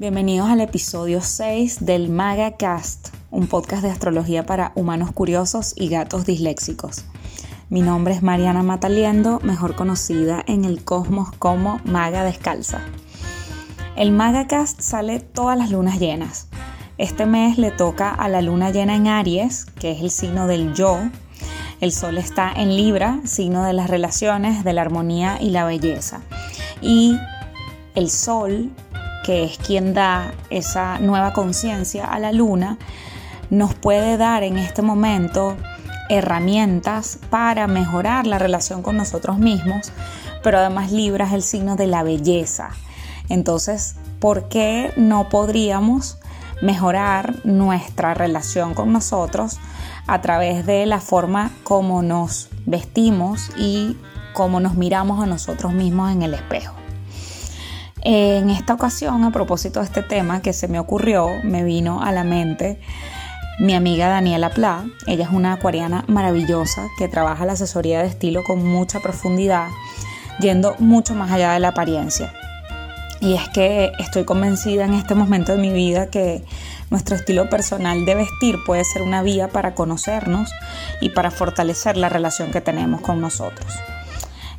[0.00, 6.26] Bienvenidos al episodio 6 del MagaCast, un podcast de astrología para humanos curiosos y gatos
[6.26, 7.04] disléxicos.
[7.68, 12.80] Mi nombre es Mariana Mataliendo, mejor conocida en el cosmos como Maga Descalza.
[14.00, 16.48] El MagaCast sale todas las lunas llenas.
[16.96, 20.72] Este mes le toca a la luna llena en Aries, que es el signo del
[20.72, 21.00] yo.
[21.82, 26.22] El sol está en Libra, signo de las relaciones, de la armonía y la belleza.
[26.80, 27.18] Y
[27.94, 28.70] el sol
[29.22, 32.78] que es quien da esa nueva conciencia a la luna,
[33.50, 35.58] nos puede dar en este momento
[36.08, 39.92] herramientas para mejorar la relación con nosotros mismos,
[40.42, 42.70] pero además Libra es el signo de la belleza.
[43.30, 46.18] Entonces, ¿por qué no podríamos
[46.60, 49.58] mejorar nuestra relación con nosotros
[50.06, 53.96] a través de la forma como nos vestimos y
[54.34, 56.74] cómo nos miramos a nosotros mismos en el espejo?
[58.02, 62.12] En esta ocasión, a propósito de este tema que se me ocurrió, me vino a
[62.12, 62.80] la mente
[63.60, 64.86] mi amiga Daniela Pla.
[65.06, 69.68] Ella es una acuariana maravillosa que trabaja la asesoría de estilo con mucha profundidad,
[70.40, 72.32] yendo mucho más allá de la apariencia.
[73.20, 76.42] Y es que estoy convencida en este momento de mi vida que
[76.88, 80.50] nuestro estilo personal de vestir puede ser una vía para conocernos
[81.02, 83.74] y para fortalecer la relación que tenemos con nosotros.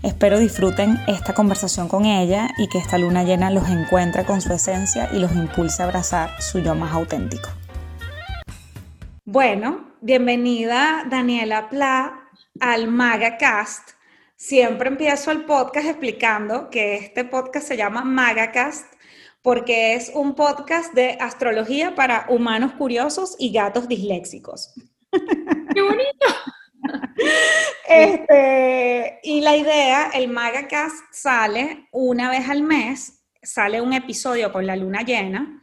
[0.03, 4.53] Espero disfruten esta conversación con ella y que esta luna llena los encuentre con su
[4.53, 7.49] esencia y los impulse a abrazar su yo más auténtico.
[9.25, 12.13] Bueno, bienvenida Daniela Pla
[12.59, 13.91] al MagaCast.
[14.41, 18.91] Siempre empiezo el podcast explicando que este podcast se llama MagaCast
[19.43, 24.73] porque es un podcast de astrología para humanos curiosos y gatos disléxicos.
[25.11, 26.25] ¡Qué bonito!
[27.87, 34.65] Este, y la idea, el MagaCast sale una vez al mes, sale un episodio con
[34.65, 35.61] la luna llena,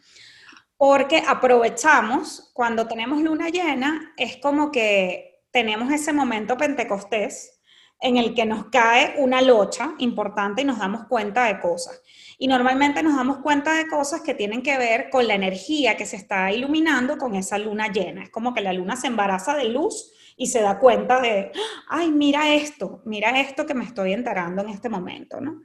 [0.76, 7.57] porque aprovechamos, cuando tenemos luna llena, es como que tenemos ese momento pentecostés
[8.00, 12.00] en el que nos cae una locha importante y nos damos cuenta de cosas.
[12.38, 16.06] Y normalmente nos damos cuenta de cosas que tienen que ver con la energía que
[16.06, 18.22] se está iluminando con esa luna llena.
[18.22, 21.50] Es como que la luna se embaraza de luz y se da cuenta de,
[21.88, 25.62] ay, mira esto, mira esto que me estoy enterando en este momento, ¿no?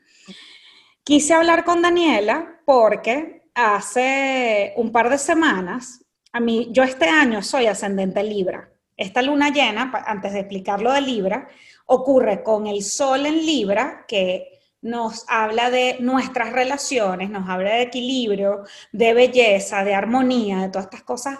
[1.03, 7.43] Quise hablar con Daniela porque hace un par de semanas, a mí, yo este año
[7.43, 8.71] soy ascendente Libra.
[8.97, 11.47] Esta luna llena, antes de explicar lo de Libra,
[11.85, 17.83] ocurre con el Sol en Libra, que nos habla de nuestras relaciones, nos habla de
[17.83, 21.39] equilibrio, de belleza, de armonía, de todas estas cosas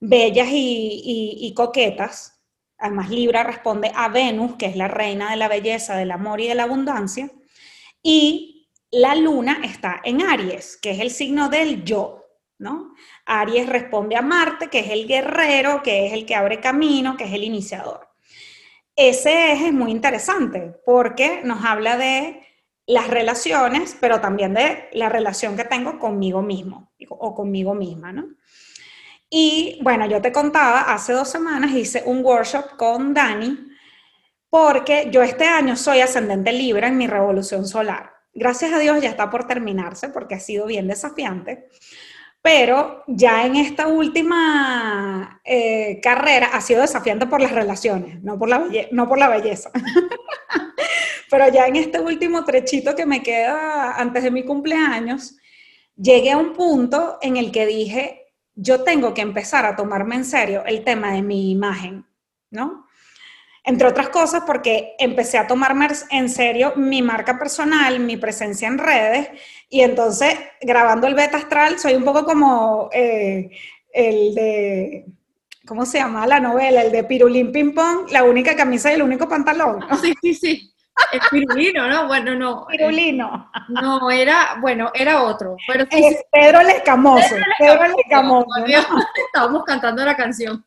[0.00, 2.40] bellas y, coquetas.
[2.78, 6.48] Además, Libra responde a Venus, que es la reina de la belleza, del amor y
[6.48, 7.30] de la abundancia.
[8.02, 12.26] Y la luna está en Aries, que es el signo del yo,
[12.58, 12.94] ¿no?
[13.26, 17.24] Aries responde a Marte, que es el guerrero, que es el que abre camino, que
[17.24, 18.11] es el iniciador.
[18.96, 22.42] Ese eje es muy interesante porque nos habla de
[22.86, 28.28] las relaciones, pero también de la relación que tengo conmigo mismo o conmigo misma, ¿no?
[29.30, 33.58] Y bueno, yo te contaba, hace dos semanas hice un workshop con Dani
[34.50, 38.12] porque yo este año soy ascendente Libra en mi revolución solar.
[38.34, 41.68] Gracias a Dios ya está por terminarse porque ha sido bien desafiante.
[42.42, 48.48] Pero ya en esta última eh, carrera ha sido desafiante por las relaciones, no por
[48.48, 49.70] la, no por la belleza.
[51.30, 55.36] Pero ya en este último trechito que me queda antes de mi cumpleaños,
[55.96, 60.24] llegué a un punto en el que dije, yo tengo que empezar a tomarme en
[60.24, 62.04] serio el tema de mi imagen,
[62.50, 62.86] ¿no?
[63.64, 68.78] Entre otras cosas porque empecé a tomarme en serio mi marca personal, mi presencia en
[68.78, 69.28] redes,
[69.68, 73.50] y entonces grabando el beta astral soy un poco como eh,
[73.92, 75.06] el de,
[75.64, 76.82] ¿cómo se llama la novela?
[76.82, 79.80] El de Pirulín Ping Pong, la única camisa y el único pantalón.
[80.00, 80.71] Sí, sí, sí.
[81.12, 82.06] Es pirulino, ¿no?
[82.06, 82.66] Bueno, no.
[82.66, 83.50] Pirulino.
[83.68, 85.56] No, era, bueno, era otro.
[85.66, 87.34] Pero es Pedro el Escamoso.
[87.58, 88.48] Pedro el Escamoso.
[89.26, 90.64] Estábamos cantando la canción.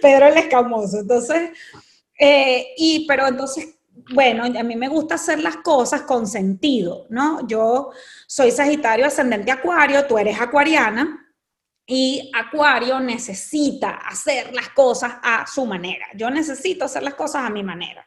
[0.00, 1.00] Pedro el Escamoso.
[1.00, 1.50] Entonces,
[2.18, 3.76] eh, y, pero entonces,
[4.14, 7.46] bueno, a mí me gusta hacer las cosas con sentido, ¿no?
[7.46, 7.90] Yo
[8.26, 11.18] soy Sagitario ascendente Acuario, tú eres acuariana.
[11.84, 16.06] Y Acuario necesita hacer las cosas a su manera.
[16.14, 18.06] Yo necesito hacer las cosas a mi manera.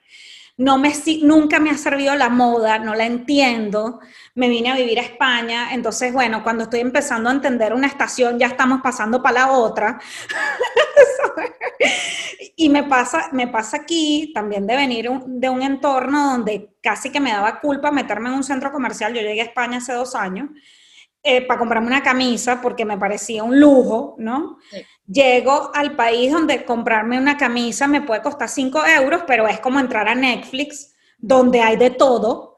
[0.58, 4.00] No me, nunca me ha servido la moda, no la entiendo.
[4.36, 8.40] Me vine a vivir a España, entonces, bueno, cuando estoy empezando a entender una estación,
[8.40, 10.00] ya estamos pasando para la otra.
[12.56, 17.20] y me pasa, me pasa aquí también de venir de un entorno donde casi que
[17.20, 19.14] me daba culpa meterme en un centro comercial.
[19.14, 20.50] Yo llegué a España hace dos años
[21.22, 24.58] eh, para comprarme una camisa porque me parecía un lujo, ¿no?
[25.08, 29.80] Llego al país donde comprarme una camisa me puede costar 5 euros, pero es como
[29.80, 32.58] entrar a Netflix, donde hay de todo,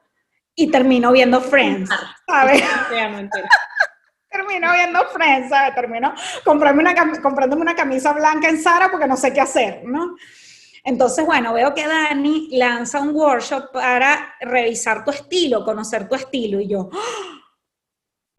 [0.55, 1.89] y termino viendo Friends,
[2.25, 2.63] ¿sabes?
[4.31, 5.75] termino viendo Friends, ¿sabes?
[5.75, 6.13] Termino
[6.44, 10.15] comprarme una, comprándome una camisa blanca en Zara porque no sé qué hacer, ¿no?
[10.83, 16.61] Entonces, bueno, veo que Dani lanza un workshop para revisar tu estilo, conocer tu estilo,
[16.61, 17.46] y yo, ¡oh!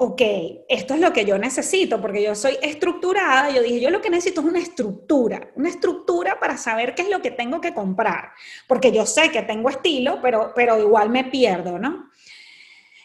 [0.00, 0.22] Ok,
[0.68, 4.10] esto es lo que yo necesito, porque yo soy estructurada, yo dije, yo lo que
[4.10, 8.30] necesito es una estructura, una estructura para saber qué es lo que tengo que comprar,
[8.68, 12.10] porque yo sé que tengo estilo, pero, pero igual me pierdo, ¿no?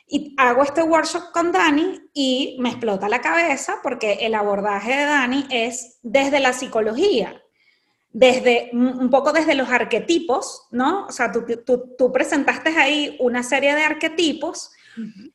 [0.07, 5.05] Y hago este workshop con Dani y me explota la cabeza porque el abordaje de
[5.05, 7.41] Dani es desde la psicología,
[8.11, 11.07] desde un poco desde los arquetipos, ¿no?
[11.07, 14.69] O sea, tú, tú, tú presentaste ahí una serie de arquetipos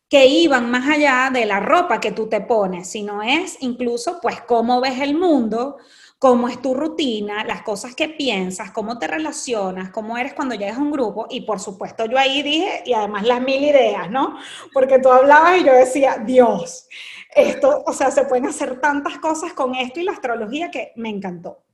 [0.09, 4.41] que iban más allá de la ropa que tú te pones, sino es incluso pues
[4.43, 5.77] cómo ves el mundo,
[6.19, 10.79] cómo es tu rutina, las cosas que piensas, cómo te relacionas, cómo eres cuando llegas
[10.79, 11.27] a un grupo.
[11.31, 14.37] Y por supuesto yo ahí dije, y además las mil ideas, ¿no?
[14.73, 16.89] Porque tú hablabas y yo decía, Dios,
[17.35, 21.09] esto, o sea, se pueden hacer tantas cosas con esto y la astrología que me
[21.09, 21.68] encantó.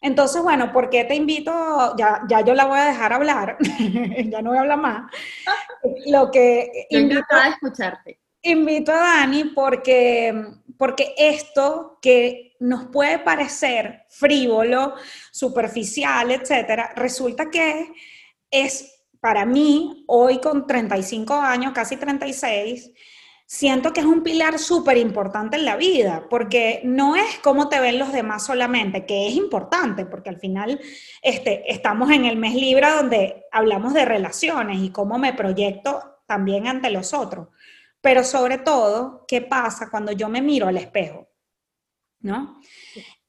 [0.00, 1.94] Entonces, bueno, ¿por qué te invito?
[1.96, 3.56] Ya, ya yo la voy a dejar hablar,
[4.26, 5.10] ya no voy a hablar más.
[6.06, 8.20] Lo que invito, a escucharte.
[8.42, 10.32] Invito a Dani porque,
[10.78, 14.94] porque esto que nos puede parecer frívolo,
[15.32, 17.92] superficial, etcétera, resulta que
[18.50, 22.92] es para mí, hoy con 35 años, casi 36,
[23.46, 27.80] siento que es un pilar súper importante en la vida, porque no es cómo te
[27.80, 30.80] ven los demás solamente, que es importante, porque al final
[31.22, 36.66] este, estamos en el mes Libra donde hablamos de relaciones y cómo me proyecto también
[36.66, 37.48] ante los otros.
[38.00, 41.28] Pero sobre todo, ¿qué pasa cuando yo me miro al espejo?
[42.20, 42.60] ¿No?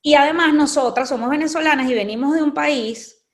[0.02, 3.26] Y además nosotras somos venezolanas y venimos de un país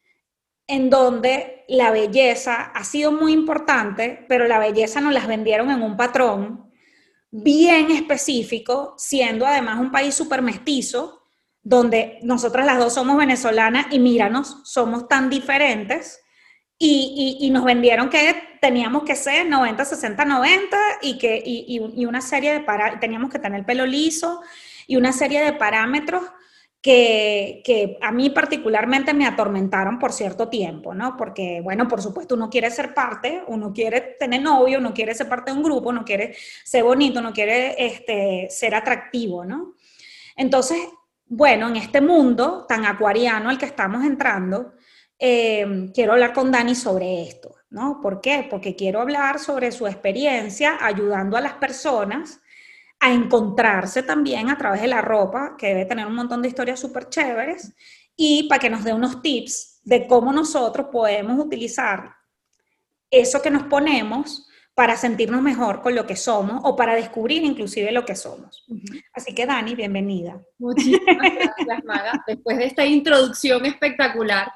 [0.68, 5.81] en donde la belleza ha sido muy importante, pero la belleza nos las vendieron en
[5.81, 6.73] un patrón
[7.35, 11.24] bien específico, siendo además un país súper mestizo,
[11.63, 16.19] donde nosotras las dos somos venezolanas y míranos, somos tan diferentes.
[16.77, 22.53] Y, nos vendieron que teníamos que ser 90, 60, 90 y, que, y, una serie
[22.53, 22.65] de
[23.00, 24.41] teníamos que tener el pelo liso
[24.85, 26.24] y una serie de parámetros
[26.83, 31.15] que, a mí particularmente me atormentaron por cierto tiempo, ¿no?
[31.15, 35.30] Porque, bueno, por supuesto, uno quiere ser parte, uno quiere tener novio, uno quiere ser
[35.30, 36.35] parte de un grupo, uno quiere
[36.65, 39.75] ser bonito, uno quiere este, ser atractivo, ¿no?
[40.35, 40.77] Entonces,
[41.25, 44.74] bueno, en este mundo tan acuariano al que estamos entrando,
[45.18, 48.01] eh, quiero hablar con Dani sobre esto, ¿no?
[48.01, 48.45] ¿Por qué?
[48.50, 52.41] Porque quiero hablar sobre su experiencia ayudando a las personas
[53.04, 56.80] a encontrarse también a través de la ropa, que debe tener un montón de historias
[56.80, 57.76] súper chéveres,
[58.16, 62.16] y para que nos dé unos tips de cómo nosotros podemos utilizar
[63.12, 67.92] eso que nos ponemos para sentirnos mejor con lo que somos o para descubrir inclusive
[67.92, 68.66] lo que somos.
[69.14, 70.42] Así que Dani, bienvenida.
[70.57, 72.24] Muchísimas gracias, Maga.
[72.26, 74.50] Después de esta introducción espectacular,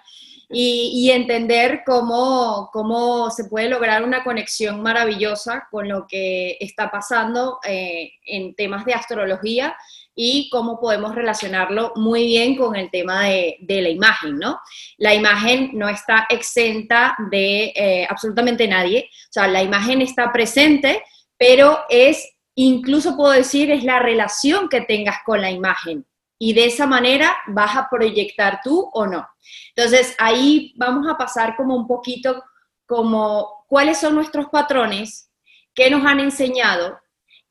[0.49, 7.59] y, entender cómo, cómo, se puede lograr una conexión maravillosa con lo que está pasando
[7.67, 9.75] eh, en temas de astrología
[10.15, 14.59] y cómo podemos relacionarlo muy bien con el tema de, de la imagen, ¿no?
[14.97, 21.03] La imagen no está exenta de eh, absolutamente nadie, o sea, la imagen está presente,
[21.37, 26.05] pero es, incluso puedo decir, es la relación que tengas con la imagen
[26.39, 29.27] y de esa manera vas a proyectar tú o no.
[29.75, 32.43] Entonces ahí vamos a pasar como un poquito
[32.85, 35.29] como cuáles son nuestros patrones,
[35.75, 36.99] qué nos han enseñado,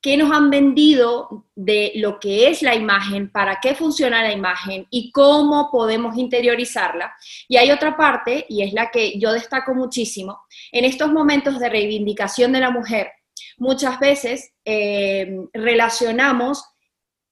[0.01, 4.87] qué nos han vendido de lo que es la imagen, para qué funciona la imagen
[4.91, 7.15] y cómo podemos interiorizarla.
[7.49, 10.41] Y hay otra parte, y es la que yo destaco muchísimo,
[10.73, 13.11] en estos momentos de reivindicación de la mujer,
[13.59, 16.65] muchas veces eh, relacionamos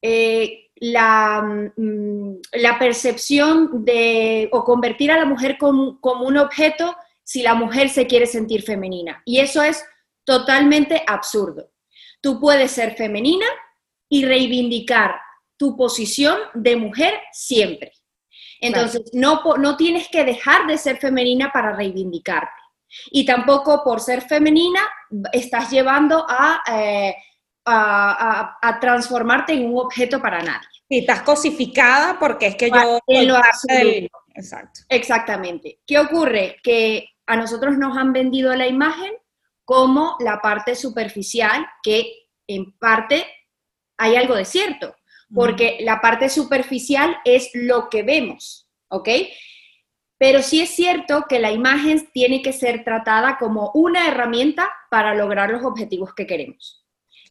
[0.02, 1.43] eh, la,
[1.76, 7.54] mm, la percepción de, o convertir a la mujer como, como un objeto si la
[7.54, 9.23] mujer se quiere sentir femenina.
[9.25, 9.85] Y eso es
[10.25, 11.71] totalmente absurdo.
[12.21, 13.47] Tú puedes ser femenina
[14.09, 15.21] y reivindicar
[15.57, 17.93] tu posición de mujer siempre.
[18.61, 22.50] Entonces, no, no tienes que dejar de ser femenina para reivindicarte.
[23.11, 24.81] Y tampoco por ser femenina
[25.33, 27.14] estás llevando a, eh,
[27.64, 30.68] a, transformarte en un objeto para nadie.
[30.88, 33.00] Y estás cosificada porque es que yo...
[33.06, 33.40] lo
[34.35, 34.80] Exacto.
[34.88, 35.80] Exactamente.
[35.87, 36.56] ¿Qué ocurre?
[36.62, 39.12] Que a nosotros nos han vendido la imagen
[39.64, 43.25] como la parte superficial, que en parte
[43.97, 44.94] hay algo de cierto,
[45.33, 49.09] porque la parte superficial es lo que vemos, ¿ok?
[50.18, 55.14] Pero sí es cierto que la imagen tiene que ser tratada como una herramienta para
[55.14, 56.83] lograr los objetivos que queremos.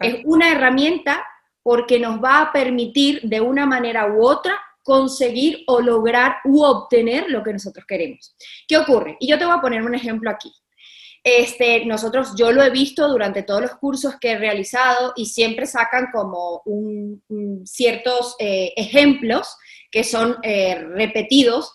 [0.04, 1.26] Es una herramienta
[1.62, 7.30] porque nos va a permitir de una manera u otra conseguir o lograr u obtener
[7.30, 8.36] lo que nosotros queremos.
[8.68, 9.16] ¿Qué ocurre?
[9.20, 10.52] Y yo te voy a poner un ejemplo aquí.
[11.24, 15.66] Este, nosotros, yo lo he visto durante todos los cursos que he realizado y siempre
[15.66, 16.62] sacan como
[17.64, 19.56] ciertos eh, ejemplos
[19.90, 21.72] que son eh, repetidos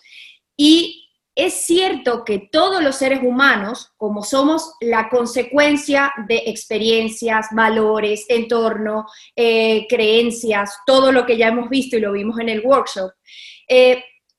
[0.55, 0.98] y
[1.41, 9.05] es cierto que todos los seres humanos, como somos la consecuencia de experiencias, valores, entorno,
[9.35, 13.11] eh, creencias, todo lo que ya hemos visto y lo vimos en el workshop,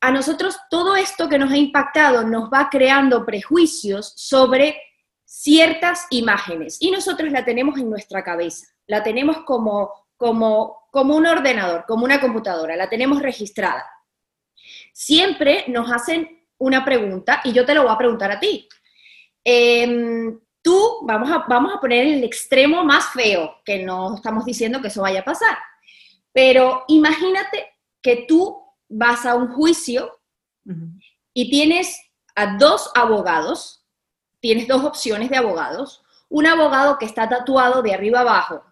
[0.00, 4.80] a nosotros todo esto que nos ha impactado nos va creando prejuicios sobre
[5.24, 6.78] ciertas imágenes.
[6.80, 12.04] Y nosotros la tenemos en nuestra cabeza, la tenemos como, como, como un ordenador, como
[12.04, 13.88] una computadora, la tenemos registrada.
[14.92, 18.68] Siempre nos hacen una pregunta y yo te lo voy a preguntar a ti.
[19.42, 24.80] Em, tú, vamos a, vamos a poner el extremo más feo, que no estamos diciendo
[24.80, 25.58] que eso vaya a pasar,
[26.32, 27.66] pero imagínate
[28.00, 30.20] que tú vas a un juicio
[31.34, 32.00] y tienes
[32.36, 33.80] a dos abogados
[34.40, 36.02] tienes dos opciones de abogados.
[36.28, 38.64] Un abogado que está tatuado de arriba abajo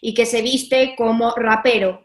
[0.00, 2.03] y que se viste como rapero.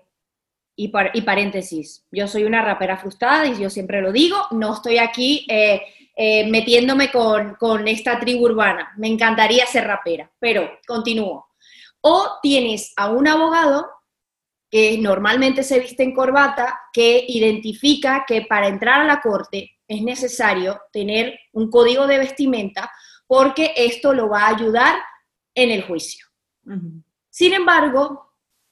[0.82, 4.98] Y, y paréntesis, yo soy una rapera frustrada y yo siempre lo digo, no estoy
[4.98, 5.82] aquí eh,
[6.16, 8.94] eh, metiéndome con, con esta tribu urbana.
[8.96, 11.50] Me encantaría ser rapera, pero continúo.
[12.00, 13.90] O tienes a un abogado
[14.72, 20.02] que normalmente se viste en corbata, que identifica que para entrar a la corte es
[20.02, 22.90] necesario tener un código de vestimenta
[23.28, 24.96] porque esto lo va a ayudar
[25.54, 26.26] en el juicio.
[27.30, 28.29] Sin embargo,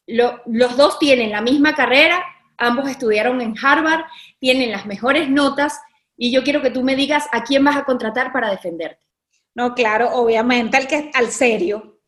[0.07, 2.25] los dos tienen la misma carrera,
[2.57, 4.05] ambos estudiaron en Harvard,
[4.39, 5.79] tienen las mejores notas
[6.15, 9.05] y yo quiero que tú me digas a quién vas a contratar para defenderte.
[9.53, 11.99] No, claro, obviamente al que al serio,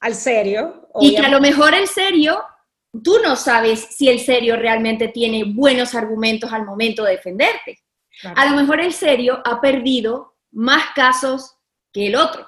[0.00, 0.88] al serio.
[1.00, 2.42] Y que a lo mejor el serio
[3.02, 7.80] tú no sabes si el serio realmente tiene buenos argumentos al momento de defenderte.
[8.22, 11.56] A lo mejor el serio ha perdido más casos
[11.92, 12.46] que el otro.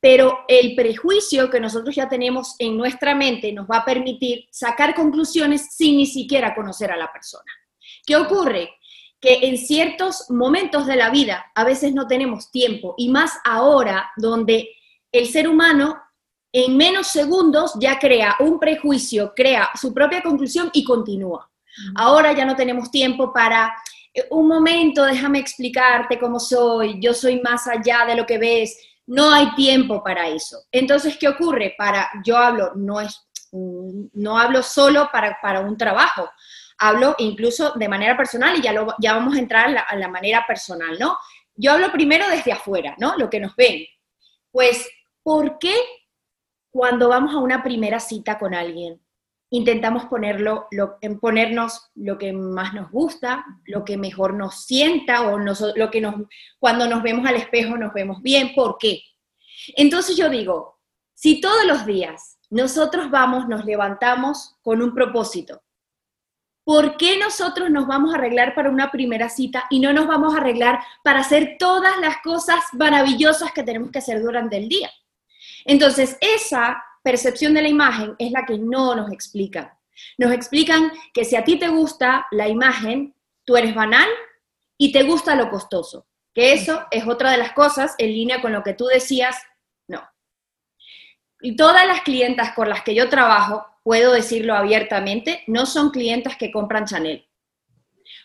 [0.00, 4.94] Pero el prejuicio que nosotros ya tenemos en nuestra mente nos va a permitir sacar
[4.94, 7.52] conclusiones sin ni siquiera conocer a la persona.
[8.06, 8.70] ¿Qué ocurre?
[9.20, 14.10] Que en ciertos momentos de la vida a veces no tenemos tiempo y más ahora
[14.16, 14.70] donde
[15.12, 16.00] el ser humano
[16.52, 21.50] en menos segundos ya crea un prejuicio, crea su propia conclusión y continúa.
[21.94, 23.72] Ahora ya no tenemos tiempo para
[24.12, 28.76] eh, un momento, déjame explicarte cómo soy, yo soy más allá de lo que ves,
[29.10, 30.62] no hay tiempo para eso.
[30.70, 31.74] Entonces, ¿qué ocurre?
[31.76, 36.30] Para, yo hablo, no es, no hablo solo para, para un trabajo,
[36.78, 39.96] hablo incluso de manera personal y ya, lo, ya vamos a entrar a la, a
[39.96, 41.18] la manera personal, ¿no?
[41.56, 43.16] Yo hablo primero desde afuera, ¿no?
[43.16, 43.84] Lo que nos ven.
[44.52, 44.88] Pues,
[45.24, 45.74] ¿por qué
[46.70, 48.99] cuando vamos a una primera cita con alguien,
[49.50, 55.38] intentamos ponerlo, lo, ponernos lo que más nos gusta, lo que mejor nos sienta o
[55.38, 56.14] lo que nos,
[56.58, 58.54] cuando nos vemos al espejo nos vemos bien.
[58.54, 59.02] ¿Por qué?
[59.76, 60.78] Entonces yo digo,
[61.14, 65.62] si todos los días nosotros vamos, nos levantamos con un propósito,
[66.64, 70.34] ¿por qué nosotros nos vamos a arreglar para una primera cita y no nos vamos
[70.34, 74.90] a arreglar para hacer todas las cosas maravillosas que tenemos que hacer durante el día?
[75.64, 79.70] Entonces, esa percepción de la imagen es la que no nos explican.
[80.18, 83.14] Nos explican que si a ti te gusta la imagen,
[83.44, 84.08] tú eres banal
[84.78, 86.06] y te gusta lo costoso.
[86.34, 89.36] Que eso es otra de las cosas en línea con lo que tú decías,
[89.88, 90.02] no.
[91.40, 96.36] Y todas las clientas con las que yo trabajo, puedo decirlo abiertamente, no son clientas
[96.36, 97.26] que compran Chanel.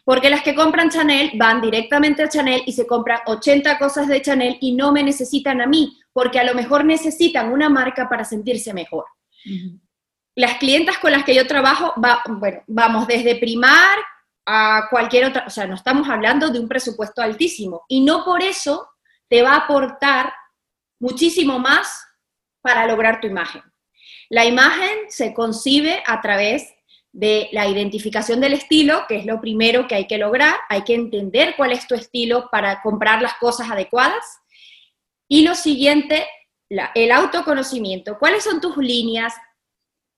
[0.03, 4.21] Porque las que compran Chanel van directamente a Chanel y se compran 80 cosas de
[4.21, 8.23] Chanel y no me necesitan a mí, porque a lo mejor necesitan una marca para
[8.23, 9.03] sentirse mejor.
[10.33, 11.93] Las clientas con las que yo trabajo,
[12.39, 13.99] bueno, vamos desde primar
[14.45, 18.41] a cualquier otra, o sea, no estamos hablando de un presupuesto altísimo y no por
[18.41, 18.87] eso
[19.27, 20.33] te va a aportar
[21.01, 22.07] muchísimo más
[22.61, 23.61] para lograr tu imagen.
[24.29, 26.73] La imagen se concibe a través
[27.11, 30.55] de la identificación del estilo, que es lo primero que hay que lograr.
[30.69, 34.23] Hay que entender cuál es tu estilo para comprar las cosas adecuadas.
[35.27, 36.27] Y lo siguiente,
[36.69, 38.17] el autoconocimiento.
[38.19, 39.33] ¿Cuáles son tus líneas?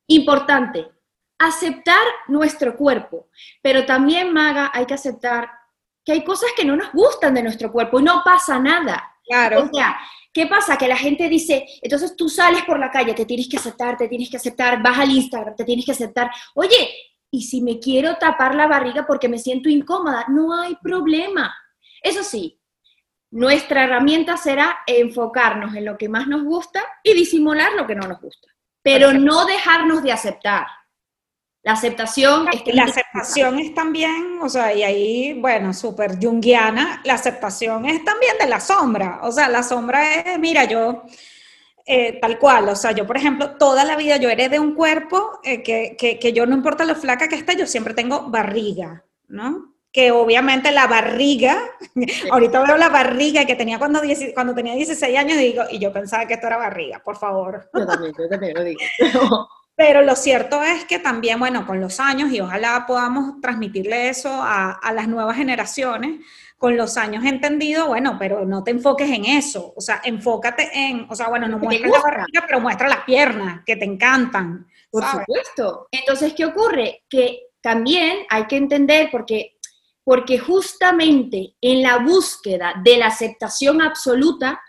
[0.08, 0.88] Importante,
[1.38, 3.30] aceptar nuestro cuerpo,
[3.62, 5.50] pero también, Maga, hay que aceptar
[6.04, 9.14] que hay cosas que no nos gustan de nuestro cuerpo y no pasa nada.
[9.26, 9.64] Claro.
[9.64, 9.98] O sea,
[10.34, 10.78] ¿qué pasa?
[10.78, 14.08] Que la gente dice, entonces tú sales por la calle, te tienes que aceptar, te
[14.08, 16.32] tienes que aceptar, vas al Instagram, te tienes que aceptar.
[16.56, 16.96] Oye,
[17.30, 21.54] y si me quiero tapar la barriga porque me siento incómoda, no hay problema.
[22.02, 22.57] Eso sí,
[23.32, 28.08] nuestra herramienta será enfocarnos en lo que más nos gusta y disimular lo que no
[28.08, 28.48] nos gusta,
[28.82, 30.68] pero no dejarnos de aceptar.
[31.64, 37.16] La aceptación es La aceptación es también, o sea, y ahí, bueno, súper junguiana, la
[37.16, 39.20] aceptación es también de la sombra.
[39.24, 41.04] O sea, la sombra es, mira, yo,
[41.86, 45.42] eh, tal cual, o sea, yo, por ejemplo, toda la vida yo de un cuerpo
[45.44, 49.04] eh, que, que, que, yo no importa lo flaca que esté, yo siempre tengo barriga,
[49.28, 49.77] ¿no?
[49.98, 51.58] Que obviamente la barriga,
[52.32, 54.00] ahorita veo la barriga que tenía cuando,
[54.36, 57.68] cuando tenía 16 años digo, y yo pensaba que esto era barriga, por favor.
[57.74, 58.80] Yo también, yo también lo digo.
[59.76, 64.30] Pero lo cierto es que también, bueno, con los años, y ojalá podamos transmitirle eso
[64.32, 66.22] a, las nuevas generaciones,
[66.60, 70.70] con los años he entendido, bueno, pero no te enfoques en eso, o sea, enfócate
[70.74, 74.68] en, o sea, bueno, no muestres la barriga, pero muestra las piernas, que te encantan.
[74.92, 75.88] Por supuesto.
[75.92, 77.04] Entonces, ¿qué ocurre?
[77.10, 79.57] Que también hay que entender, porque,
[80.08, 84.62] porque justamente en la búsqueda de la aceptación absoluta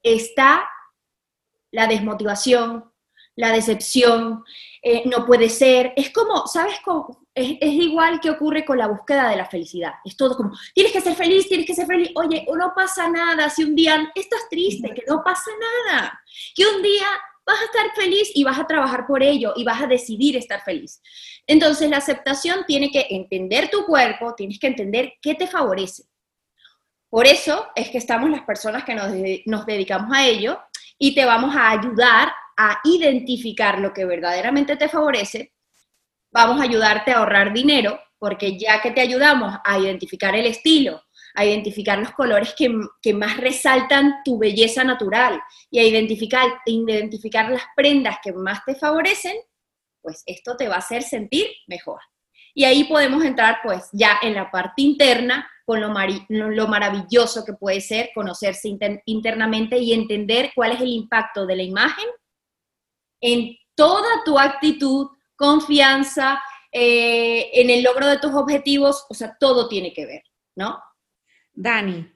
[0.00, 0.64] está
[1.72, 2.84] la desmotivación,
[3.34, 4.44] la decepción,
[4.80, 5.92] eh, no puede ser.
[5.96, 6.76] Es como, ¿sabes?
[6.84, 7.26] Cómo?
[7.34, 9.94] Es, igual que ocurre con la búsqueda de la felicidad.
[10.04, 12.12] Es todo como, tienes que ser feliz, tienes que ser feliz.
[12.14, 15.50] Oye, no pasa nada si un día estás triste, que no pasa
[15.90, 16.22] nada.
[16.54, 17.08] Que un día
[17.44, 20.62] vas a estar feliz y vas a trabajar por ello y vas a decidir estar
[20.62, 21.02] feliz.
[21.46, 26.04] Entonces, la aceptación tiene que entender tu cuerpo, tienes que entender qué te favorece.
[27.08, 30.60] Por eso es que estamos las personas que nos, dedicamos a ello
[30.98, 35.52] y te vamos a ayudar a identificar lo que verdaderamente te favorece,
[36.32, 41.02] vamos a ayudarte a ahorrar dinero, porque ya que te ayudamos a identificar el estilo,
[41.34, 47.62] a identificar los colores que, más resaltan tu belleza natural y a identificar, identificar las
[47.76, 49.36] prendas que más te favorecen,
[50.06, 52.00] pues esto te va a hacer sentir mejor.
[52.54, 57.54] Y ahí podemos entrar pues ya en la parte interna con lo, lo maravilloso que
[57.54, 58.72] puede ser conocerse
[59.04, 62.06] internamente y entender cuál es el impacto de la imagen
[63.20, 66.40] en toda tu actitud, confianza,
[66.70, 70.22] eh, en el logro de tus objetivos, o sea, todo tiene que ver,
[70.54, 70.80] ¿no?
[71.52, 72.08] Dani,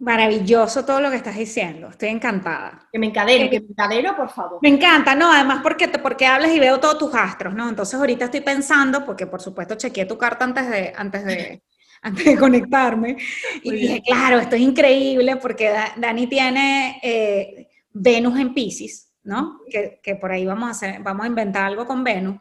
[0.00, 2.88] maravilloso todo lo que estás diciendo, estoy encantada.
[2.90, 4.58] Que me encadene, que me encadeno, por favor.
[4.62, 7.68] Me encanta, no, además porque, porque hablas y veo todos tus astros, ¿no?
[7.68, 11.62] Entonces ahorita estoy pensando, porque por supuesto chequeé tu carta antes de, antes de,
[12.02, 13.18] antes de conectarme,
[13.62, 19.60] y dije, claro, esto es increíble porque Dani tiene eh, Venus en Pisces, ¿no?
[19.70, 22.40] Que, por ahí vamos a, hacer, vamos a inventar algo con Venus.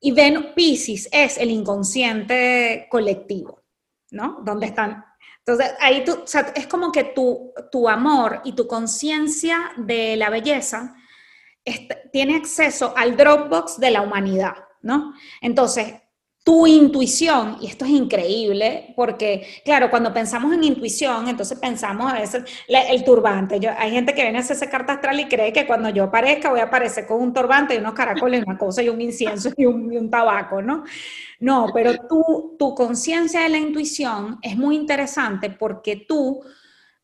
[0.00, 3.62] Y Venus Pisces es el inconsciente colectivo,
[4.10, 4.40] ¿no?
[4.42, 5.04] Donde están.
[5.46, 10.94] Entonces, ahí tú, es como que tu, tu amor y tu conciencia de la belleza
[12.12, 15.14] tiene acceso al Dropbox de la humanidad, ¿no?
[15.42, 15.94] Entonces,
[16.44, 22.20] tu intuición, y esto es increíble, porque, claro, cuando pensamos en intuición, entonces pensamos a
[22.20, 23.58] veces el turbante.
[23.58, 26.50] Yo, hay gente que viene a hacerse carta astral y cree que cuando yo aparezca
[26.50, 29.64] voy a aparecer con un turbante y unos caracoles, una cosa y un incienso y
[29.64, 30.84] un, y un tabaco, ¿no?
[31.40, 36.42] No, pero tú, tu conciencia de la intuición es muy interesante porque tú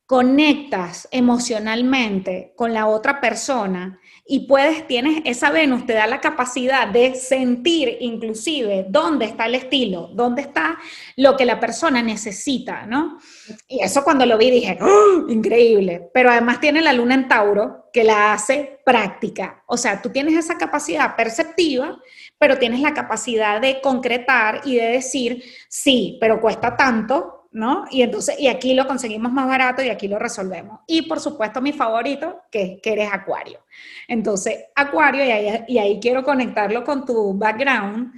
[0.05, 4.00] conectas emocionalmente con la otra persona
[4.33, 9.57] y puedes, tienes esa Venus, te da la capacidad de sentir inclusive dónde está el
[9.57, 10.79] estilo, dónde está
[11.17, 13.19] lo que la persona necesita, ¿no?
[13.67, 15.29] Y eso cuando lo vi dije, ¡Oh!
[15.29, 20.11] increíble, pero además tiene la luna en Tauro que la hace práctica, o sea, tú
[20.11, 21.99] tienes esa capacidad perceptiva,
[22.39, 27.85] pero tienes la capacidad de concretar y de decir, sí, pero cuesta tanto, ¿no?
[27.91, 30.81] Y entonces, y aquí lo conseguimos más barato y aquí lo resolvemos.
[30.87, 33.61] Y por supuesto, mi favorito, que, que eres Acuario.
[34.07, 38.13] Entonces, Acuario, y ahí, y ahí quiero conectarlo con tu background,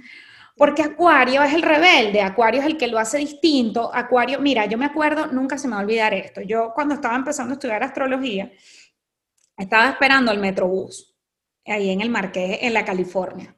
[0.55, 3.89] porque Acuario es el rebelde, Acuario es el que lo hace distinto.
[3.93, 6.41] Acuario, mira, yo me acuerdo, nunca se me va a olvidar esto.
[6.41, 8.51] Yo cuando estaba empezando a estudiar astrología,
[9.57, 11.15] estaba esperando el Metrobús,
[11.65, 13.55] ahí en el Marqués, en la California.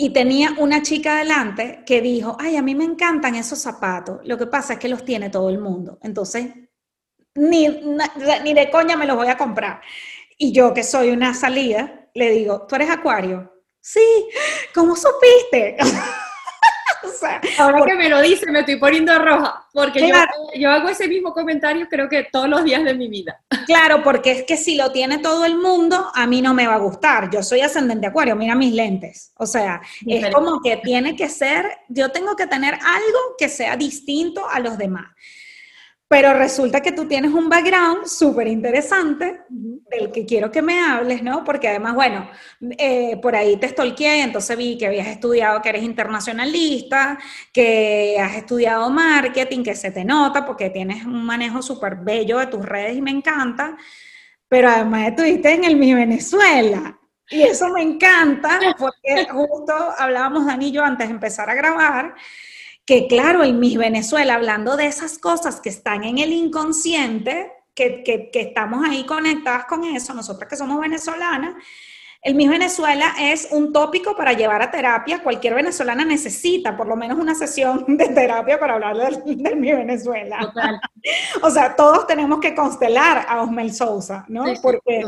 [0.00, 4.20] Y tenía una chica adelante que dijo, ay, a mí me encantan esos zapatos.
[4.22, 5.98] Lo que pasa es que los tiene todo el mundo.
[6.02, 6.54] Entonces,
[7.34, 7.68] ni,
[8.44, 9.80] ni de coña me los voy a comprar.
[10.38, 13.52] Y yo, que soy una salida, le digo, ¿tú eres acuario?
[13.80, 14.28] Sí,
[14.72, 15.76] ¿cómo supiste?
[17.58, 20.10] Ahora que me lo dice, me estoy poniendo roja, porque
[20.54, 23.40] yo, hago ese mismo comentario creo que todos los días de mi vida.
[23.68, 26.76] Claro, porque es que si lo tiene todo el mundo, a mí no me va
[26.76, 27.28] a gustar.
[27.30, 29.32] Yo soy ascendente acuario, mira mis lentes.
[29.36, 33.76] O sea, es como que tiene que ser, yo tengo que tener algo que sea
[33.76, 35.08] distinto a los demás.
[36.08, 41.22] Pero resulta que tú tienes un background súper interesante del que quiero que me hables,
[41.22, 41.44] ¿no?
[41.44, 42.30] Porque además, bueno,
[42.78, 47.18] eh, por ahí te stalkeé, entonces vi que habías estudiado, que eres internacionalista,
[47.52, 52.46] que has estudiado marketing, que se te nota porque tienes un manejo súper bello de
[52.46, 53.76] tus redes y me encanta.
[54.48, 56.98] Pero además estuviste en el Mi Venezuela.
[57.30, 62.14] Y eso me encanta porque justo hablábamos Dani y yo antes de empezar a grabar
[62.88, 68.02] que claro, el Miss Venezuela, hablando de esas cosas que están en el inconsciente, que,
[68.02, 71.52] que, estamos ahí conectadas con eso, nosotras que somos venezolanas,
[72.22, 75.22] el Miss Venezuela es un tópico para llevar a terapia.
[75.22, 79.76] Cualquier venezolana necesita por lo menos una sesión de terapia para hablar del, del Miss
[79.76, 80.38] Venezuela.
[80.40, 80.80] Total.
[81.42, 84.44] o sea, todos tenemos que constelar a Osmel Sousa, ¿no?
[84.62, 85.02] Porque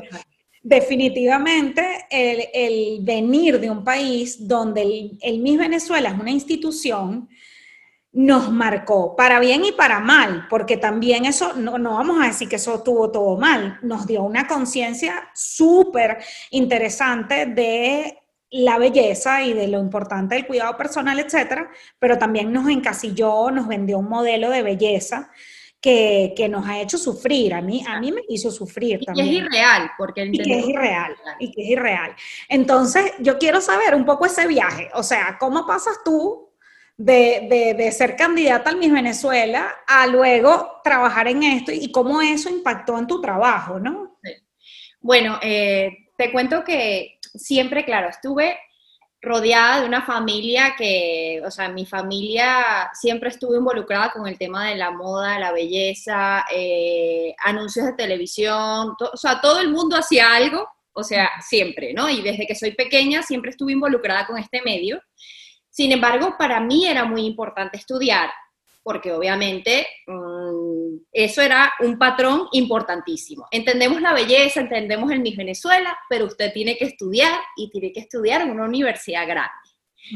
[0.62, 7.26] definitivamente el, el, venir de un país donde el, el Miss Venezuela es una institución,
[8.12, 12.48] nos marcó, para bien y para mal, porque también eso, no, no vamos a decir
[12.48, 16.18] que eso estuvo todo mal, nos dio una conciencia súper
[16.50, 18.18] interesante de
[18.50, 21.70] la belleza y de lo importante del cuidado personal, etcétera,
[22.00, 25.30] pero también nos encasilló, nos vendió un modelo de belleza
[25.80, 27.54] que, nos ha hecho sufrir.
[27.54, 29.26] A mí, a mí me hizo sufrir y también.
[29.26, 32.14] Que es irreal, porque y que es irreal, y que es irreal.
[32.48, 36.49] Entonces, yo quiero saber un poco ese viaje, o sea, ¿cómo pasas tú
[37.00, 42.98] de, ser candidata al Miss Venezuela a luego trabajar en esto y cómo eso impactó
[42.98, 44.18] en tu trabajo, ¿no?
[45.00, 48.58] Bueno, eh, te cuento que siempre, claro, estuve
[49.22, 54.68] rodeada de una familia que, o sea, mi familia siempre estuvo involucrada con el tema
[54.68, 60.34] de la moda, la belleza, eh, anuncios de televisión, o sea, todo el mundo hacía
[60.34, 62.10] algo, o sea, siempre, ¿no?
[62.10, 65.00] Y desde que soy pequeña siempre estuve involucrada con este medio.
[65.70, 68.30] Sin embargo, para mí era muy importante estudiar,
[68.82, 73.46] porque obviamente mm, eso era un patrón importantísimo.
[73.50, 78.00] Entendemos la belleza, entendemos el Miss Venezuela, pero usted tiene que estudiar y tiene que
[78.00, 79.50] estudiar en una universidad grande.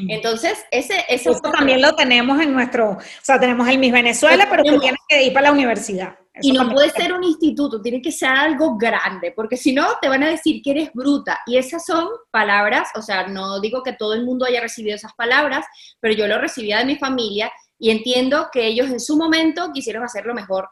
[0.08, 4.46] Entonces, ese, ese Eso también lo tenemos en nuestro, o sea, tenemos el Miss Venezuela,
[4.50, 6.18] pero tú tienes que ir para la universidad.
[6.40, 10.08] Y no puede ser un instituto, tiene que ser algo grande, porque si no te
[10.08, 11.40] van a decir que eres bruta.
[11.46, 15.14] Y esas son palabras, o sea, no digo que todo el mundo haya recibido esas
[15.14, 15.64] palabras,
[16.00, 20.02] pero yo lo recibía de mi familia y entiendo que ellos en su momento quisieron
[20.02, 20.68] hacer lo mejor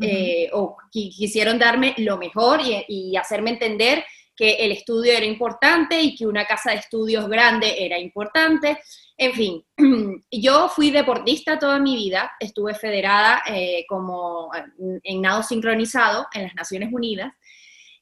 [0.00, 4.04] eh, o quisieron darme lo mejor y, y hacerme entender
[4.36, 8.78] que el estudio era importante y que una casa de estudios grande era importante.
[9.16, 9.64] En fin,
[10.30, 14.50] yo fui deportista toda mi vida, estuve federada eh, como
[15.02, 17.32] en nado sincronizado en las Naciones Unidas.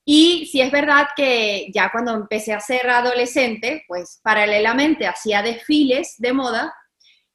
[0.05, 6.17] Y si es verdad que ya cuando empecé a ser adolescente, pues paralelamente hacía desfiles
[6.19, 6.75] de moda.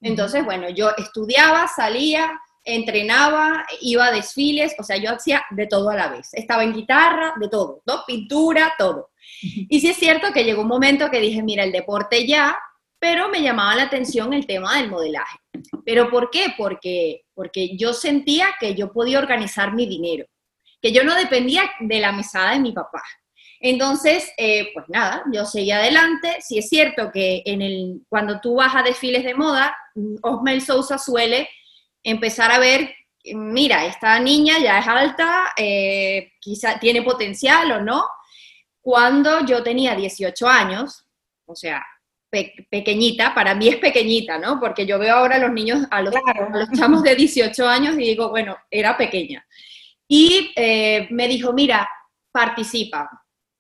[0.01, 5.89] Entonces, bueno, yo estudiaba, salía, entrenaba, iba a desfiles, o sea, yo hacía de todo
[5.89, 6.29] a la vez.
[6.33, 8.03] Estaba en guitarra, de todo, ¿no?
[8.05, 9.09] Pintura, todo.
[9.41, 12.57] Y sí es cierto que llegó un momento que dije, mira, el deporte ya,
[12.99, 15.37] pero me llamaba la atención el tema del modelaje.
[15.85, 16.53] ¿Pero por qué?
[16.57, 20.25] Porque, porque yo sentía que yo podía organizar mi dinero,
[20.81, 23.01] que yo no dependía de la mesada de mi papá.
[23.61, 26.37] Entonces, eh, pues nada, yo seguí adelante.
[26.41, 29.75] Sí es cierto que en el, cuando tú vas a desfiles de moda,
[30.21, 31.49] Osmel Sousa suele
[32.03, 32.95] empezar a ver,
[33.33, 38.05] mira, esta niña ya es alta, eh, quizá tiene potencial o no.
[38.81, 41.05] Cuando yo tenía 18 años,
[41.45, 41.85] o sea,
[42.29, 44.59] pequeñita, para mí es pequeñita, ¿no?
[44.59, 46.13] Porque yo veo ahora a los niños, a los,
[46.77, 49.45] chamos de 18 años y digo, bueno, era pequeña.
[50.07, 51.87] Y eh, me dijo, mira,
[52.31, 53.09] participa,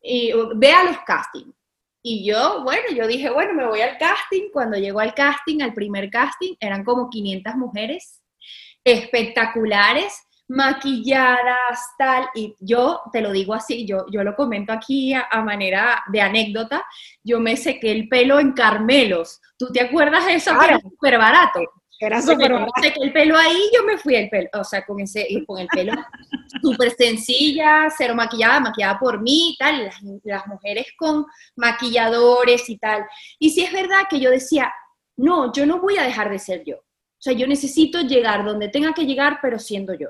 [0.01, 1.53] y ve a los castings.
[2.01, 4.49] Y yo, bueno, yo dije, bueno, me voy al casting.
[4.53, 8.18] Cuando llegó al casting, al primer casting, eran como 500 mujeres
[8.91, 15.27] espectaculares, maquilladas, tal, y yo te lo digo así, yo, yo lo comento aquí a,
[15.43, 16.83] manera de anécdota,
[17.23, 20.51] yo me sequé el pelo en Carmelos, ¿tú te acuerdas de eso?
[20.61, 21.61] Era súper barato.
[22.01, 22.71] Era súper barato.
[22.77, 25.59] Me sequé el pelo ahí, yo me fui el pelo, o sea, con, ese, con
[25.59, 25.93] el pelo
[26.63, 31.25] súper sencilla, cero maquillada, maquillada por mí y tal, las, las mujeres con
[31.57, 33.05] maquilladores y tal.
[33.37, 34.73] Y si es verdad que yo decía,
[35.17, 36.77] no, yo no voy a dejar de ser yo.
[37.19, 40.07] O sea, yo necesito llegar donde tenga que llegar, pero siendo yo.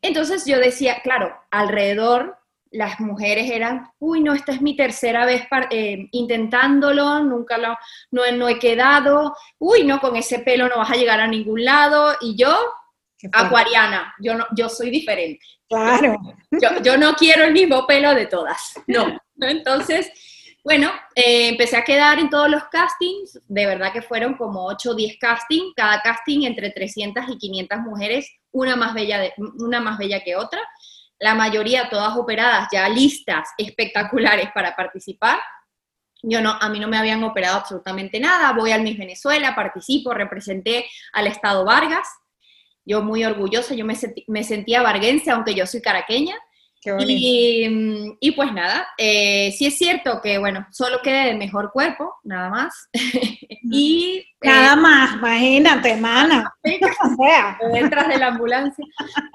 [0.00, 2.38] Entonces yo decía, claro, alrededor
[2.72, 7.76] las mujeres eran, uy, no, esta es mi tercera vez eh, intentándolo, nunca lo,
[8.10, 11.64] no, no he quedado, uy, no, con ese pelo no vas a llegar a ningún
[11.64, 12.56] lado, y yo,
[13.30, 15.44] acuariana, yo, no, yo soy diferente.
[15.68, 16.16] Claro.
[16.50, 19.18] Yo, yo no quiero el mismo pelo de todas, no.
[19.40, 20.10] Entonces,
[20.64, 24.90] bueno, eh, empecé a quedar en todos los castings, de verdad que fueron como 8
[24.90, 29.98] o 10 castings, cada casting entre 300 y 500 mujeres, una más bella, una más
[29.98, 30.60] bella que otra,
[31.18, 35.38] la mayoría todas operadas, ya listas, espectaculares para participar.
[36.22, 40.14] Yo no, a mí no me habían operado absolutamente nada, voy al Miss Venezuela, participo,
[40.14, 42.08] representé al Estado Vargas,
[42.84, 43.94] yo muy orgullosa, yo me,
[44.28, 46.36] me sentía varguense, aunque yo soy caraqueña,
[46.84, 52.14] y, y, pues nada, eh, sí es cierto que, bueno, solo quede de mejor cuerpo,
[52.24, 52.88] nada más.
[53.62, 56.52] y, nada eh, más, imagínate, mana.
[56.62, 58.84] Detrás de la ambulancia.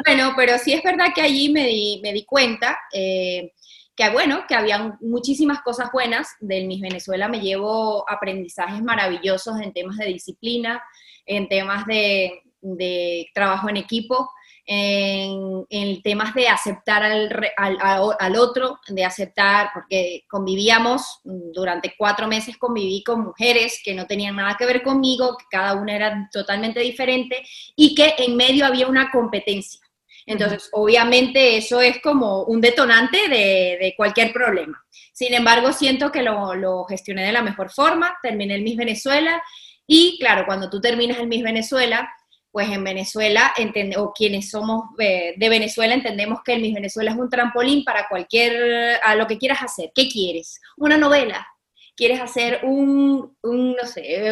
[0.05, 3.53] Bueno, pero sí es verdad que allí me di, me di cuenta eh,
[3.95, 6.35] que, bueno, que había muchísimas cosas buenas.
[6.41, 10.83] Del Miss Venezuela me llevo aprendizajes maravillosos en temas de disciplina,
[11.25, 14.29] en temas de, de trabajo en equipo
[14.67, 23.23] en, temas de aceptar al, otro, de aceptar, porque convivíamos, durante cuatro meses conviví con
[23.23, 27.41] mujeres que no tenían nada que ver conmigo, que cada una era totalmente diferente
[27.75, 29.79] y que en medio había una competencia.
[30.25, 34.83] Entonces, obviamente eso es como un detonante de, cualquier problema.
[35.13, 39.41] Sin embargo, siento que lo, lo, gestioné de la mejor forma, terminé el Miss Venezuela
[39.87, 42.09] y claro, cuando tú terminas el Miss Venezuela,
[42.57, 43.53] pues en Venezuela,
[43.97, 48.07] o quienes somos eh, de Venezuela, entendemos que el Miss Venezuela es un trampolín para
[48.09, 49.91] cualquier, a lo que quieras hacer.
[49.93, 50.59] ¿Qué quieres?
[50.75, 51.47] Una novela.
[51.95, 54.31] ¿Quieres hacer un, no sé,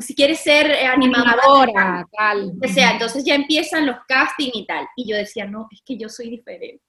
[0.00, 2.52] si quieres ser animadora, tal.
[2.62, 4.86] O sea, entonces ya empiezan los castings y tal.
[4.94, 6.84] Y yo decía, no, es que yo soy diferente.